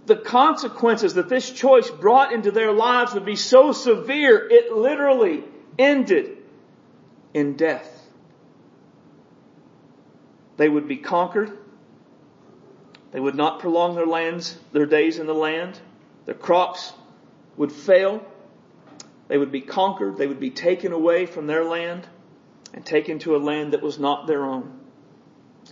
[0.05, 5.43] The consequences that this choice brought into their lives would be so severe, it literally
[5.79, 6.37] ended
[7.33, 7.89] in death.
[10.59, 11.62] They would be conquered.
[13.13, 15.79] They would not prolong their lands, their days in the land.
[16.25, 16.93] Their crops
[17.57, 18.27] would fail.
[19.29, 20.17] They would be conquered.
[20.17, 22.07] They would be taken away from their land
[22.73, 24.81] and taken to a land that was not their own.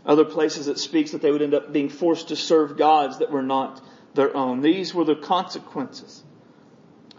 [0.04, 3.30] Other places it speaks that they would end up being forced to serve gods that
[3.30, 3.82] were not
[4.14, 4.60] their own.
[4.60, 6.22] These were the consequences,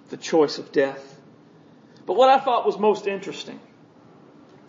[0.09, 1.19] the choice of death.
[2.05, 3.59] But what I thought was most interesting,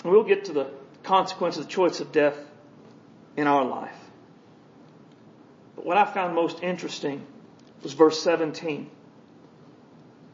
[0.02, 0.70] and we'll get to the
[1.02, 2.36] consequence of the choice of death
[3.36, 3.96] in our life.
[5.76, 7.26] But what I found most interesting
[7.82, 8.90] was verse 17.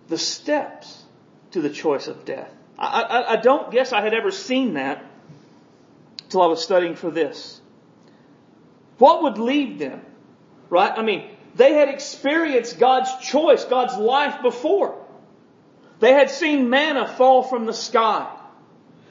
[0.09, 1.05] The steps
[1.53, 2.51] to the choice of death.
[2.79, 5.05] I, I, I don't guess I had ever seen that
[6.25, 7.61] until I was studying for this.
[8.99, 10.03] What would lead them?
[10.71, 10.93] Right?
[10.95, 14.99] I mean, they had experienced God's choice, God's life before.
[16.01, 18.31] They had seen manna fall from the sky.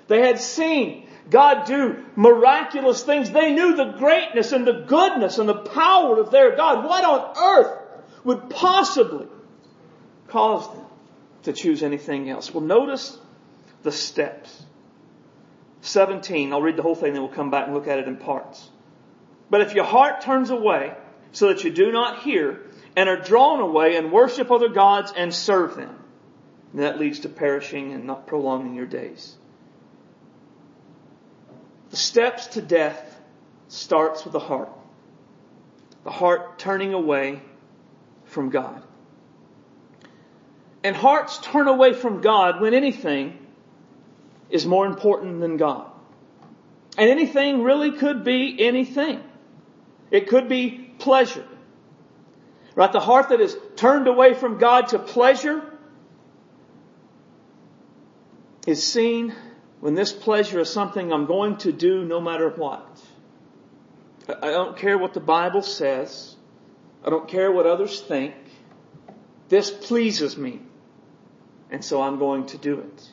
[0.07, 3.31] They had seen God do miraculous things.
[3.31, 6.85] They knew the greatness and the goodness and the power of their God.
[6.85, 7.79] What on earth
[8.23, 9.27] would possibly
[10.27, 10.85] cause them
[11.43, 12.53] to choose anything else?
[12.53, 13.17] Well, notice
[13.83, 14.63] the steps.
[15.81, 18.17] 17, I'll read the whole thing, then we'll come back and look at it in
[18.17, 18.69] parts.
[19.49, 20.93] But if your heart turns away
[21.31, 22.61] so that you do not hear
[22.95, 25.95] and are drawn away and worship other gods and serve them,
[26.73, 29.35] that leads to perishing and not prolonging your days.
[31.89, 33.19] The steps to death
[33.67, 34.71] starts with the heart.
[36.03, 37.41] The heart turning away
[38.25, 38.83] from God.
[40.83, 43.37] And hearts turn away from God when anything
[44.49, 45.91] is more important than God.
[46.97, 49.23] And anything really could be anything.
[50.09, 51.45] It could be pleasure.
[52.75, 52.91] Right?
[52.91, 55.63] The heart that is turned away from God to pleasure
[58.65, 59.33] is seen
[59.79, 62.99] when this pleasure is something I'm going to do no matter what.
[64.27, 66.35] I don't care what the Bible says.
[67.03, 68.35] I don't care what others think.
[69.49, 70.59] This pleases me.
[71.69, 73.09] And so I'm going to do it.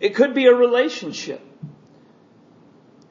[0.00, 1.40] It could be a relationship.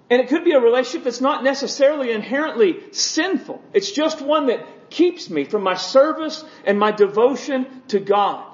[0.09, 3.61] And it could be a relationship that's not necessarily inherently sinful.
[3.73, 8.52] It's just one that keeps me from my service and my devotion to God.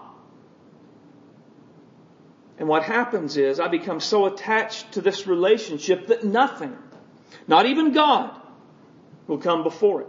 [2.60, 6.78] And what happens is I become so attached to this relationship that nothing,
[7.48, 8.38] not even God,
[9.28, 10.08] will come before it.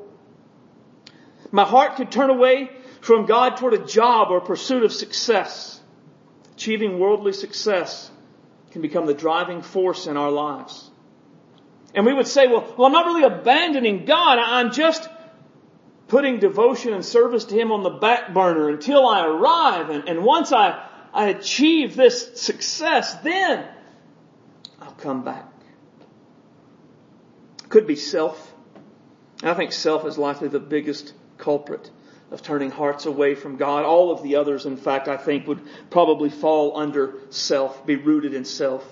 [1.53, 2.70] My heart could turn away
[3.01, 5.80] from God toward a job or pursuit of success.
[6.55, 8.11] Achieving worldly success
[8.72, 10.90] can become the driving force in our lives.
[11.94, 14.38] And we would say, well, well, I'm not really abandoning God.
[14.38, 15.09] I'm just
[16.09, 19.90] putting devotion and service to Him on the back burner until I arrive.
[19.90, 23.66] And, and once I, I achieve this success, then
[24.80, 25.46] I'll come back.
[27.68, 28.54] Could be self.
[29.42, 31.90] I think self is likely the biggest culprit
[32.30, 33.84] of turning hearts away from God.
[33.84, 38.34] All of the others, in fact, I think would probably fall under self, be rooted
[38.34, 38.84] in self.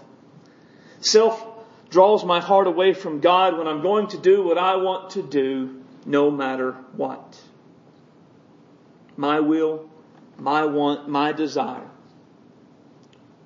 [1.00, 1.46] Self
[1.90, 5.22] draws my heart away from God when I'm going to do what I want to
[5.22, 7.40] do no matter what.
[9.16, 9.88] My will,
[10.36, 11.88] my want, my desire.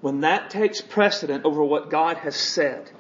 [0.03, 2.91] When that takes precedent over what God has said,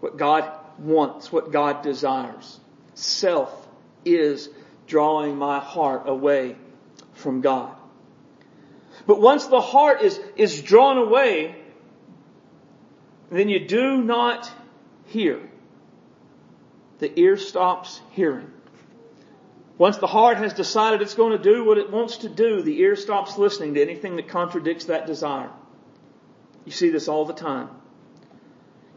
[0.00, 2.58] what God wants, what God desires,
[2.94, 3.68] self
[4.06, 4.48] is
[4.86, 6.56] drawing my heart away
[7.12, 7.76] from God.
[9.06, 11.56] But once the heart is, is drawn away,
[13.30, 14.50] then you do not
[15.08, 15.40] hear.
[17.00, 18.50] The ear stops hearing.
[19.76, 22.80] Once the heart has decided it's going to do what it wants to do, the
[22.80, 25.50] ear stops listening to anything that contradicts that desire.
[26.70, 27.68] You see this all the time.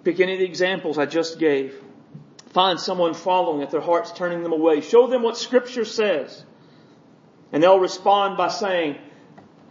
[0.03, 1.74] Pick any of the examples I just gave.
[2.49, 4.82] Find someone following if their heart's turning them away.
[4.82, 6.45] Show them what scripture says.
[7.51, 8.97] And they'll respond by saying,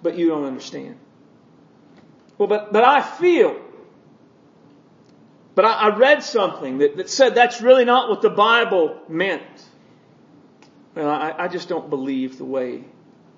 [0.02, 0.96] but you don't understand.
[2.38, 3.60] Well, but, but I feel.
[5.54, 9.64] But I, I read something that, that said that's really not what the Bible meant.
[10.96, 12.82] Well, I, I just don't believe the way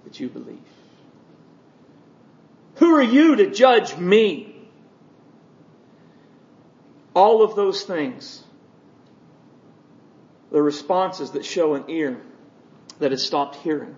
[0.04, 0.56] that you believe.
[2.76, 4.52] Who are you to judge me?
[7.14, 8.42] All of those things
[10.54, 12.20] the responses that show an ear
[13.00, 13.96] that has stopped hearing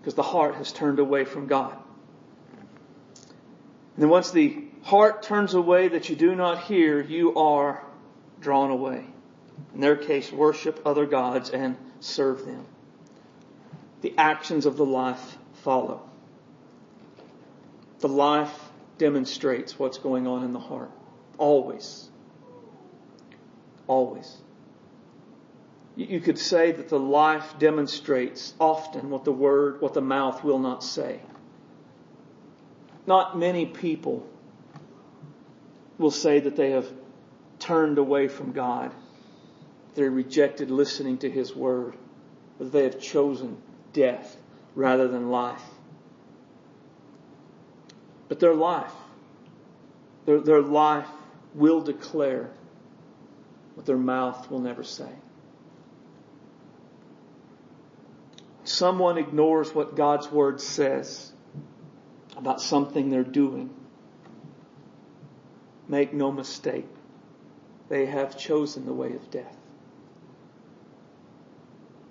[0.00, 1.76] because the heart has turned away from God.
[3.94, 7.84] And then once the heart turns away that you do not hear, you are
[8.40, 9.04] drawn away.
[9.72, 12.66] In their case, worship other gods and serve them.
[14.00, 16.08] The actions of the life follow.
[18.00, 18.56] The life
[18.98, 20.90] demonstrates what's going on in the heart.
[21.38, 22.08] Always.
[23.88, 24.36] Always.
[25.96, 30.60] You could say that the life demonstrates often what the word, what the mouth will
[30.60, 31.20] not say.
[33.04, 34.24] Not many people
[35.98, 36.86] will say that they have
[37.58, 38.94] turned away from God.
[39.96, 41.96] They rejected listening to His word.
[42.58, 43.56] That they have chosen
[43.92, 44.36] death
[44.76, 45.64] rather than life.
[48.28, 48.92] But their life,
[50.26, 51.08] their, their life
[51.54, 52.50] will declare
[53.78, 55.12] what their mouth will never say.
[58.68, 61.32] someone ignores what God's Word says
[62.36, 63.70] about something they're doing,
[65.88, 66.86] make no mistake,
[67.88, 69.56] they have chosen the way of death.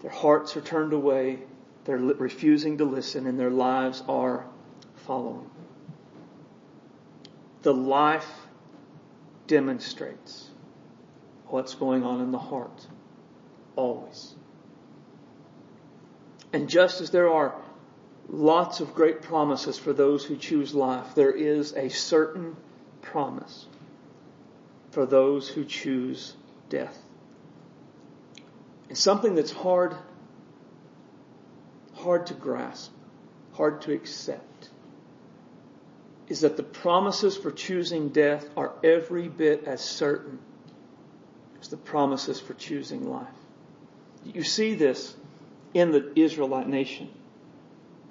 [0.01, 1.39] Their hearts are turned away,
[1.85, 4.45] they're refusing to listen, and their lives are
[4.95, 5.49] following.
[7.61, 8.29] The life
[9.47, 10.46] demonstrates
[11.49, 12.87] what's going on in the heart.
[13.75, 14.35] Always.
[16.53, 17.55] And just as there are
[18.29, 22.55] lots of great promises for those who choose life, there is a certain
[23.01, 23.65] promise
[24.91, 26.33] for those who choose
[26.69, 26.97] death.
[28.89, 29.95] It's something that's hard,
[31.93, 32.91] hard to grasp,
[33.53, 34.69] hard to accept.
[36.27, 40.39] is that the promises for choosing death are every bit as certain
[41.67, 43.27] the promises for choosing life.
[44.23, 45.15] You see this
[45.73, 47.09] in the Israelite nation.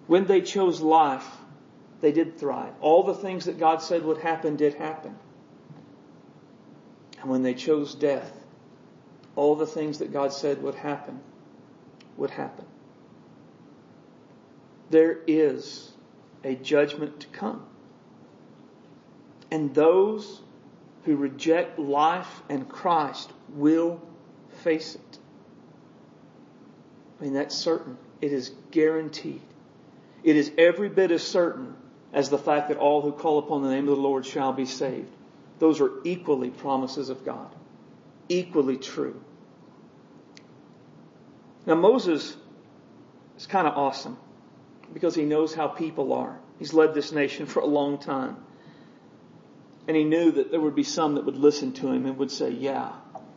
[0.06, 1.26] When they chose life,
[2.00, 2.72] they did thrive.
[2.80, 5.16] All the things that God said would happen did happen.
[7.20, 8.32] And when they chose death,
[9.34, 11.20] all the things that God said would happen
[12.16, 12.64] would happen.
[14.90, 15.90] There is
[16.44, 17.66] a judgment to come.
[19.50, 20.40] And those
[21.06, 24.02] who reject life and Christ will
[24.64, 25.18] face it.
[27.18, 27.96] I mean, that's certain.
[28.20, 29.40] It is guaranteed.
[30.24, 31.76] It is every bit as certain
[32.12, 34.66] as the fact that all who call upon the name of the Lord shall be
[34.66, 35.14] saved.
[35.60, 37.54] Those are equally promises of God.
[38.28, 39.20] Equally true.
[41.66, 42.36] Now Moses
[43.36, 44.18] is kind of awesome
[44.92, 46.38] because he knows how people are.
[46.58, 48.38] He's led this nation for a long time.
[49.86, 52.30] And he knew that there would be some that would listen to him and would
[52.30, 52.92] say, yeah,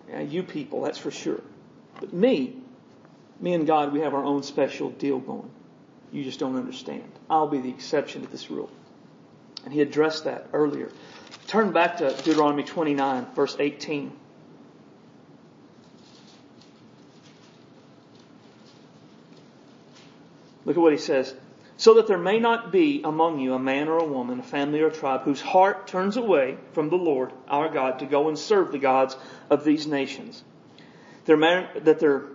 [0.09, 1.41] yeah, you people, that's for sure.
[1.99, 2.55] But me,
[3.39, 5.49] me and God, we have our own special deal going.
[6.11, 7.11] You just don't understand.
[7.29, 8.71] I'll be the exception to this rule.
[9.63, 10.89] And he addressed that earlier.
[11.47, 14.11] Turn back to Deuteronomy 29, verse 18.
[20.65, 21.33] Look at what he says.
[21.79, 24.81] So that there may not be among you a man or a woman, a family
[24.81, 28.37] or a tribe, whose heart turns away from the Lord our God to go and
[28.37, 29.15] serve the gods
[29.49, 30.43] of these nations.
[31.23, 32.25] There may, that there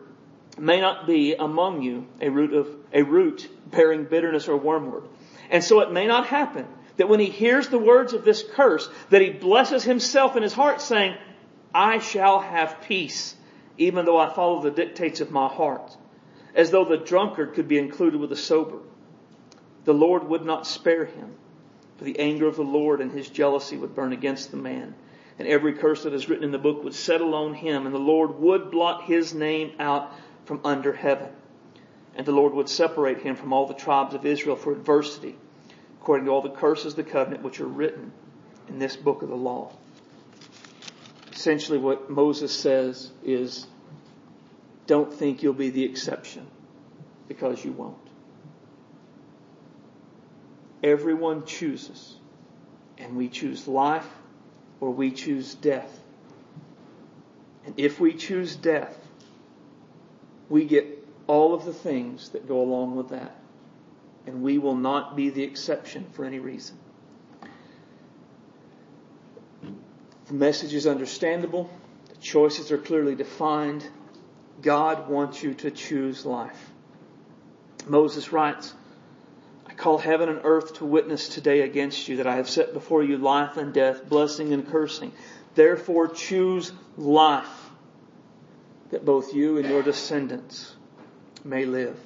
[0.57, 5.07] may not be among you a root of a root bearing bitterness or wormwood.
[5.51, 6.66] And so it may not happen
[6.97, 10.55] that when he hears the words of this curse, that he blesses himself in his
[10.55, 11.18] heart saying,
[11.74, 13.36] I shall have peace,
[13.76, 15.95] even though I follow the dictates of my heart.
[16.55, 18.78] As though the drunkard could be included with the sober.
[19.85, 21.35] The Lord would not spare him,
[21.99, 24.95] for the anger of the Lord and his jealousy would burn against the man.
[25.39, 27.99] And every curse that is written in the book would settle on him, and the
[27.99, 30.12] Lord would blot his name out
[30.45, 31.30] from under heaven.
[32.14, 35.37] And the Lord would separate him from all the tribes of Israel for adversity,
[36.01, 38.12] according to all the curses of the covenant which are written
[38.68, 39.72] in this book of the law.
[41.32, 43.66] Essentially what Moses says is,
[44.87, 46.47] don't think you'll be the exception,
[47.26, 48.03] because you won't.
[50.85, 52.14] Everyone chooses,
[52.99, 54.07] and we choose life
[54.80, 55.99] or we choose death.
[57.64, 58.95] And if we choose death,
[60.51, 60.87] we get
[61.26, 63.35] all of the things that go along with that.
[64.26, 66.76] And we will not be the exception for any reason.
[70.26, 71.70] The message is understandable.
[72.11, 73.89] The choices are clearly defined.
[74.61, 76.70] God wants you to choose life.
[77.87, 78.74] Moses writes,
[79.75, 83.03] I call heaven and earth to witness today against you that I have set before
[83.03, 85.11] you life and death, blessing and cursing.
[85.57, 87.49] Therefore choose life
[88.91, 90.77] that both you and your descendants
[91.43, 91.99] may live.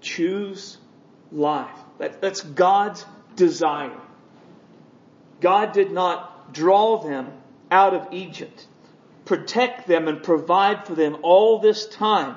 [0.00, 0.76] Choose
[1.30, 1.78] life.
[1.98, 3.06] That, that's God's
[3.36, 4.00] desire.
[5.40, 7.32] God did not draw them
[7.70, 8.66] out of Egypt,
[9.24, 12.34] protect them and provide for them all this time,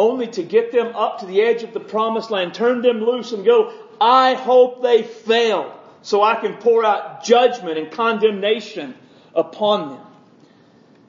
[0.00, 3.32] only to get them up to the edge of the promised land, turn them loose
[3.32, 3.70] and go,
[4.00, 8.94] I hope they fail so I can pour out judgment and condemnation
[9.34, 10.06] upon them.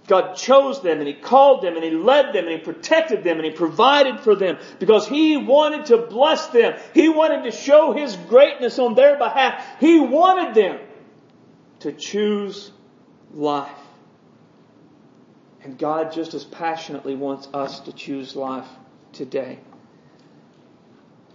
[0.08, 3.38] God chose them and He called them and He led them and He protected them
[3.38, 6.78] and He provided for them because He wanted to bless them.
[6.94, 9.66] He wanted to show His greatness on their behalf.
[9.80, 10.80] He wanted them
[11.80, 12.72] to choose
[13.34, 13.72] life.
[15.64, 18.68] And God just as passionately wants us to choose life
[19.14, 19.60] today.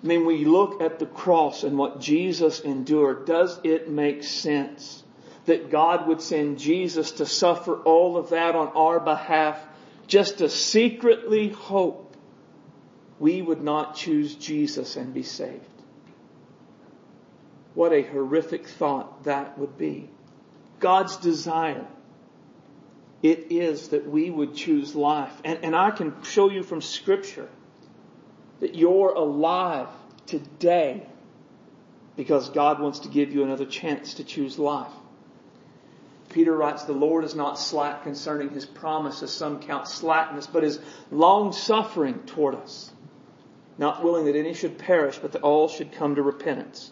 [0.03, 5.03] I mean, you look at the cross and what Jesus endured, does it make sense?
[5.47, 9.65] that God would send Jesus to suffer all of that on our behalf
[10.07, 12.17] just to secretly hope
[13.19, 15.65] we would not choose Jesus and be saved.
[17.75, 20.11] What a horrific thought that would be.
[20.81, 21.87] God's desire.
[23.23, 25.33] It is that we would choose life.
[25.45, 27.49] And, and I can show you from scripture
[28.61, 29.89] that you're alive
[30.27, 31.07] today
[32.17, 34.93] because God wants to give you another chance to choose life.
[36.31, 40.65] Peter writes, The Lord is not slack concerning his promise, as some count slackness, but
[40.65, 40.81] is
[41.11, 42.91] long suffering toward us,
[43.79, 46.91] not willing that any should perish, but that all should come to repentance.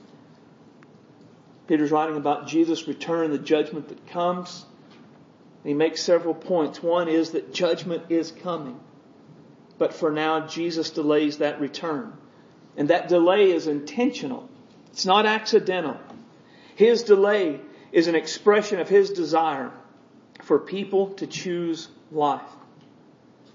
[1.66, 4.66] Peter's writing about Jesus' return the judgment that comes.
[5.64, 6.82] He makes several points.
[6.82, 8.78] One is that judgment is coming.
[9.78, 12.12] But for now, Jesus delays that return.
[12.76, 14.48] And that delay is intentional.
[14.92, 15.98] It's not accidental.
[16.76, 17.60] His delay
[17.92, 19.72] is an expression of His desire
[20.42, 22.42] for people to choose life.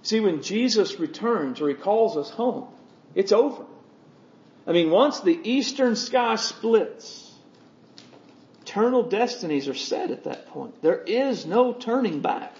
[0.01, 2.67] See, when Jesus returns or He calls us home,
[3.15, 3.65] it's over.
[4.65, 7.33] I mean, once the eastern sky splits,
[8.61, 10.81] eternal destinies are set at that point.
[10.81, 12.53] There is no turning back.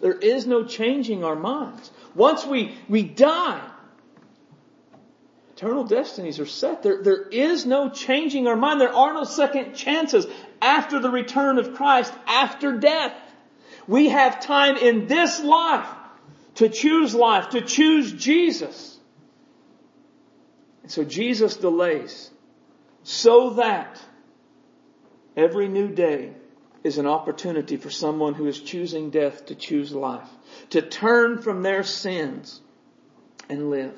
[0.00, 1.90] There is no changing our minds.
[2.14, 3.60] Once we, we die,
[5.56, 6.82] eternal destinies are set.
[6.82, 8.80] There, there is no changing our mind.
[8.80, 10.26] There are no second chances
[10.60, 13.14] after the return of Christ, after death.
[13.86, 15.88] We have time in this life
[16.56, 18.98] to choose life, to choose Jesus.
[20.82, 22.30] And so Jesus delays
[23.02, 24.00] so that
[25.36, 26.32] every new day
[26.84, 30.28] is an opportunity for someone who is choosing death to choose life,
[30.70, 32.60] to turn from their sins
[33.48, 33.94] and live.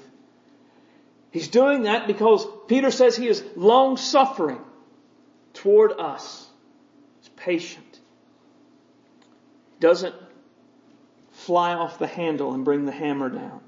[1.31, 4.61] He's doing that because Peter says he is long suffering
[5.55, 6.47] toward us.
[7.21, 8.01] He's patient.
[9.81, 10.15] Doesn't
[11.33, 13.61] fly off the handle and bring the hammer down.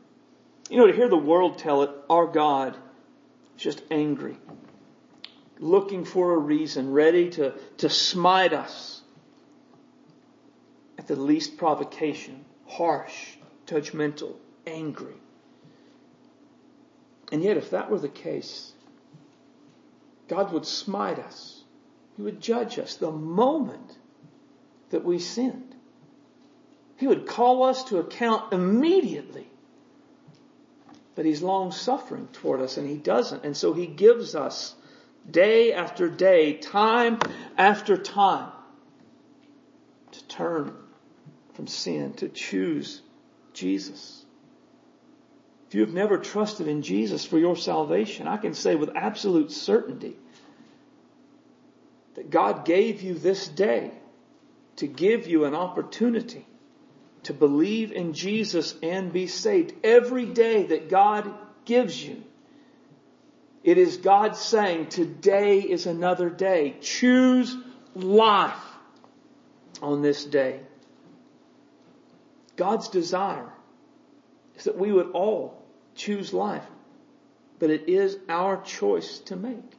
[0.71, 2.77] You know, to hear the world tell it, our God
[3.57, 4.37] is just angry,
[5.59, 8.96] looking for a reason, ready to, to smite us
[10.99, 13.37] at the least provocation, harsh,
[13.67, 14.35] judgmental,
[14.67, 15.15] angry.
[17.33, 18.73] And yet, if that were the case,
[20.29, 21.63] God would smite us.
[22.17, 23.97] He would judge us the moment
[24.91, 25.75] that we sinned.
[26.97, 29.49] He would call us to account immediately.
[31.15, 33.45] But He's long suffering toward us and He doesn't.
[33.45, 34.75] And so He gives us
[35.31, 37.19] day after day, time
[37.59, 38.51] after time
[40.13, 40.75] to turn
[41.57, 43.01] from sin, to choose
[43.55, 44.25] Jesus.
[45.69, 49.51] If you have never trusted in Jesus for your salvation, I can say with absolute
[49.51, 50.17] certainty
[52.15, 53.91] that God gave you this day
[54.77, 56.47] to give you an opportunity
[57.25, 59.75] to believe in Jesus and be saved.
[59.83, 61.33] Every day that God
[61.65, 62.23] gives you,
[63.65, 66.77] it is God saying, today is another day.
[66.81, 67.57] Choose
[67.95, 68.55] life
[69.83, 70.61] on this day.
[72.57, 73.53] God's desire
[74.57, 75.63] is that we would all
[75.95, 76.67] choose life.
[77.59, 79.73] But it is our choice to make.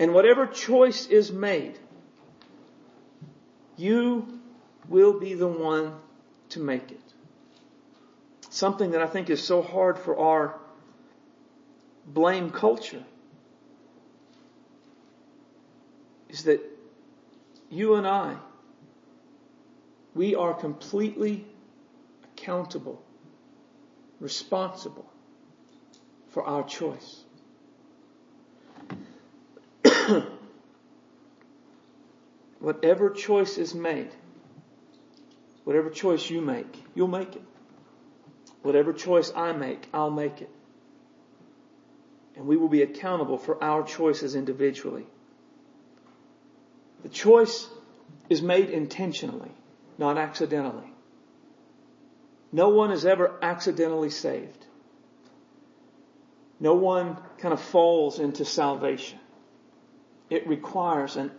[0.00, 1.78] And whatever choice is made,
[3.76, 4.40] you
[4.88, 5.94] will be the one
[6.50, 7.00] to make it.
[8.50, 10.58] Something that I think is so hard for our
[12.06, 13.04] blame culture
[16.28, 16.60] is that
[17.70, 18.36] you and I,
[20.18, 21.46] we are completely
[22.24, 23.00] accountable
[24.18, 25.08] responsible
[26.30, 27.22] for our choice.
[32.58, 34.10] whatever choice is made,
[35.62, 37.42] whatever choice you make, you'll make it.
[38.62, 40.50] Whatever choice I make, I'll make it.
[42.34, 45.06] And we will be accountable for our choices individually.
[47.04, 47.68] The choice
[48.28, 49.52] is made intentionally,
[49.98, 50.92] not accidentally.
[52.52, 54.66] No one is ever accidentally saved.
[56.60, 59.18] No one kind of falls into salvation.
[60.30, 61.30] It requires an,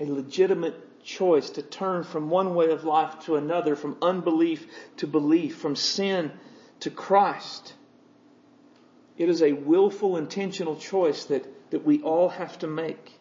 [0.00, 4.66] a legitimate choice to turn from one way of life to another, from unbelief
[4.98, 6.32] to belief, from sin
[6.80, 7.74] to Christ.
[9.16, 13.15] It is a willful, intentional choice that, that we all have to make.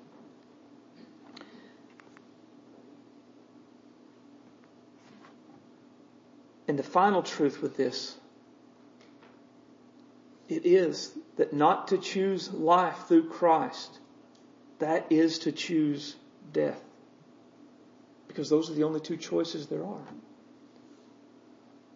[6.68, 8.16] And the final truth with this,
[10.48, 14.00] it is that not to choose life through Christ,
[14.80, 16.16] that is to choose
[16.52, 16.82] death.
[18.28, 20.08] Because those are the only two choices there are.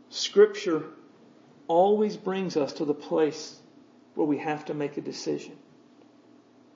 [0.10, 0.86] Scripture
[1.68, 3.60] always brings us to the place
[4.16, 5.56] where we have to make a decision.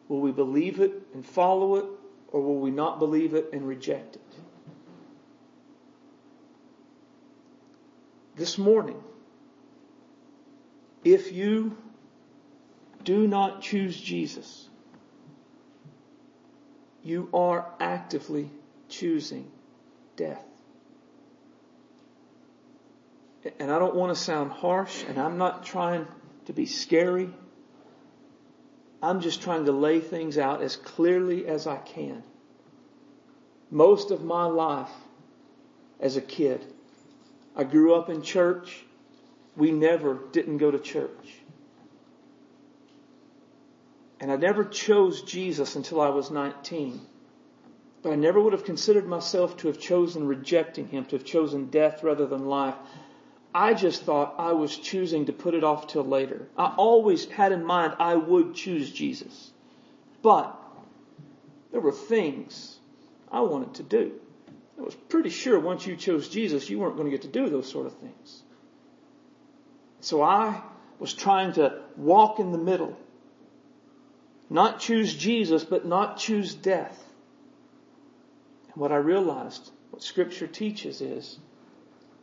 [0.07, 1.85] Will we believe it and follow it,
[2.31, 4.21] or will we not believe it and reject it?
[8.43, 9.01] This morning,
[11.05, 11.77] if you
[13.05, 14.67] do not choose Jesus,
[17.03, 18.51] you are actively
[18.89, 19.49] choosing
[20.17, 20.43] death.
[23.61, 26.05] And I don't want to sound harsh, and I'm not trying
[26.47, 27.29] to be scary.
[29.01, 32.23] I'm just trying to lay things out as clearly as I can.
[33.71, 34.91] Most of my life
[36.01, 36.72] as a kid,
[37.55, 38.83] I grew up in church.
[39.55, 41.35] We never didn't go to church.
[44.19, 46.99] And I never chose Jesus until I was 19.
[48.01, 51.67] But I never would have considered myself to have chosen rejecting Him, to have chosen
[51.67, 52.75] death rather than life.
[53.53, 56.47] I just thought I was choosing to put it off till later.
[56.57, 59.51] I always had in mind I would choose Jesus.
[60.21, 60.57] But
[61.71, 62.79] there were things
[63.31, 64.19] I wanted to do.
[64.83, 67.49] I was pretty sure once you chose Jesus, you weren't going to get to do
[67.49, 68.43] those sort of things.
[70.01, 70.61] So I
[70.99, 72.97] was trying to walk in the middle.
[74.49, 77.01] Not choose Jesus, but not choose death.
[78.73, 81.39] And what I realized, what scripture teaches is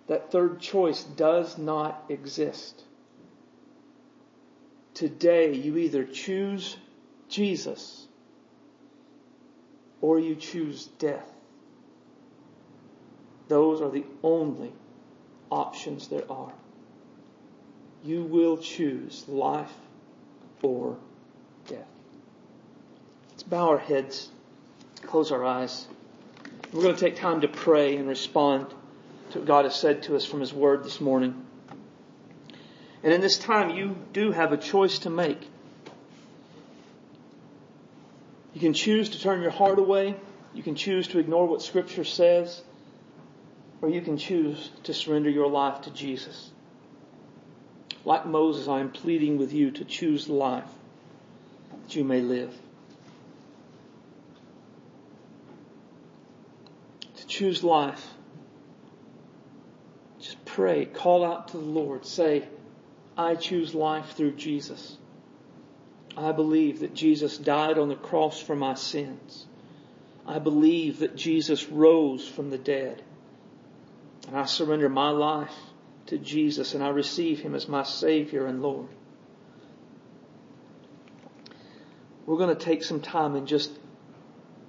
[0.08, 2.84] that third choice does not exist.
[4.92, 6.76] Today you either choose
[7.30, 8.06] Jesus
[10.02, 11.39] or you choose death.
[13.50, 14.72] Those are the only
[15.50, 16.52] options there are.
[18.04, 19.72] You will choose life
[20.62, 20.96] or
[21.66, 21.88] death.
[23.30, 24.28] Let's bow our heads,
[25.02, 25.88] close our eyes.
[26.72, 28.72] We're going to take time to pray and respond
[29.32, 31.44] to what God has said to us from His Word this morning.
[33.02, 35.40] And in this time, you do have a choice to make.
[38.54, 40.14] You can choose to turn your heart away.
[40.54, 42.62] You can choose to ignore what Scripture says.
[43.82, 46.50] Or you can choose to surrender your life to Jesus.
[48.04, 50.68] Like Moses, I am pleading with you to choose life
[51.82, 52.54] that you may live.
[57.16, 58.06] To choose life.
[60.20, 62.46] Just pray, call out to the Lord, say,
[63.16, 64.96] I choose life through Jesus.
[66.16, 69.46] I believe that Jesus died on the cross for my sins.
[70.26, 73.02] I believe that Jesus rose from the dead.
[74.30, 75.52] And I surrender my life
[76.06, 78.86] to Jesus and I receive Him as my Savior and Lord.
[82.26, 83.76] We're going to take some time and just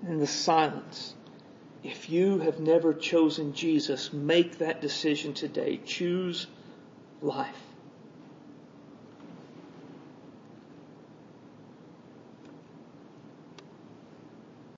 [0.02, 1.14] in the silence.
[1.84, 5.80] If you have never chosen Jesus, make that decision today.
[5.86, 6.48] Choose
[7.22, 7.71] life.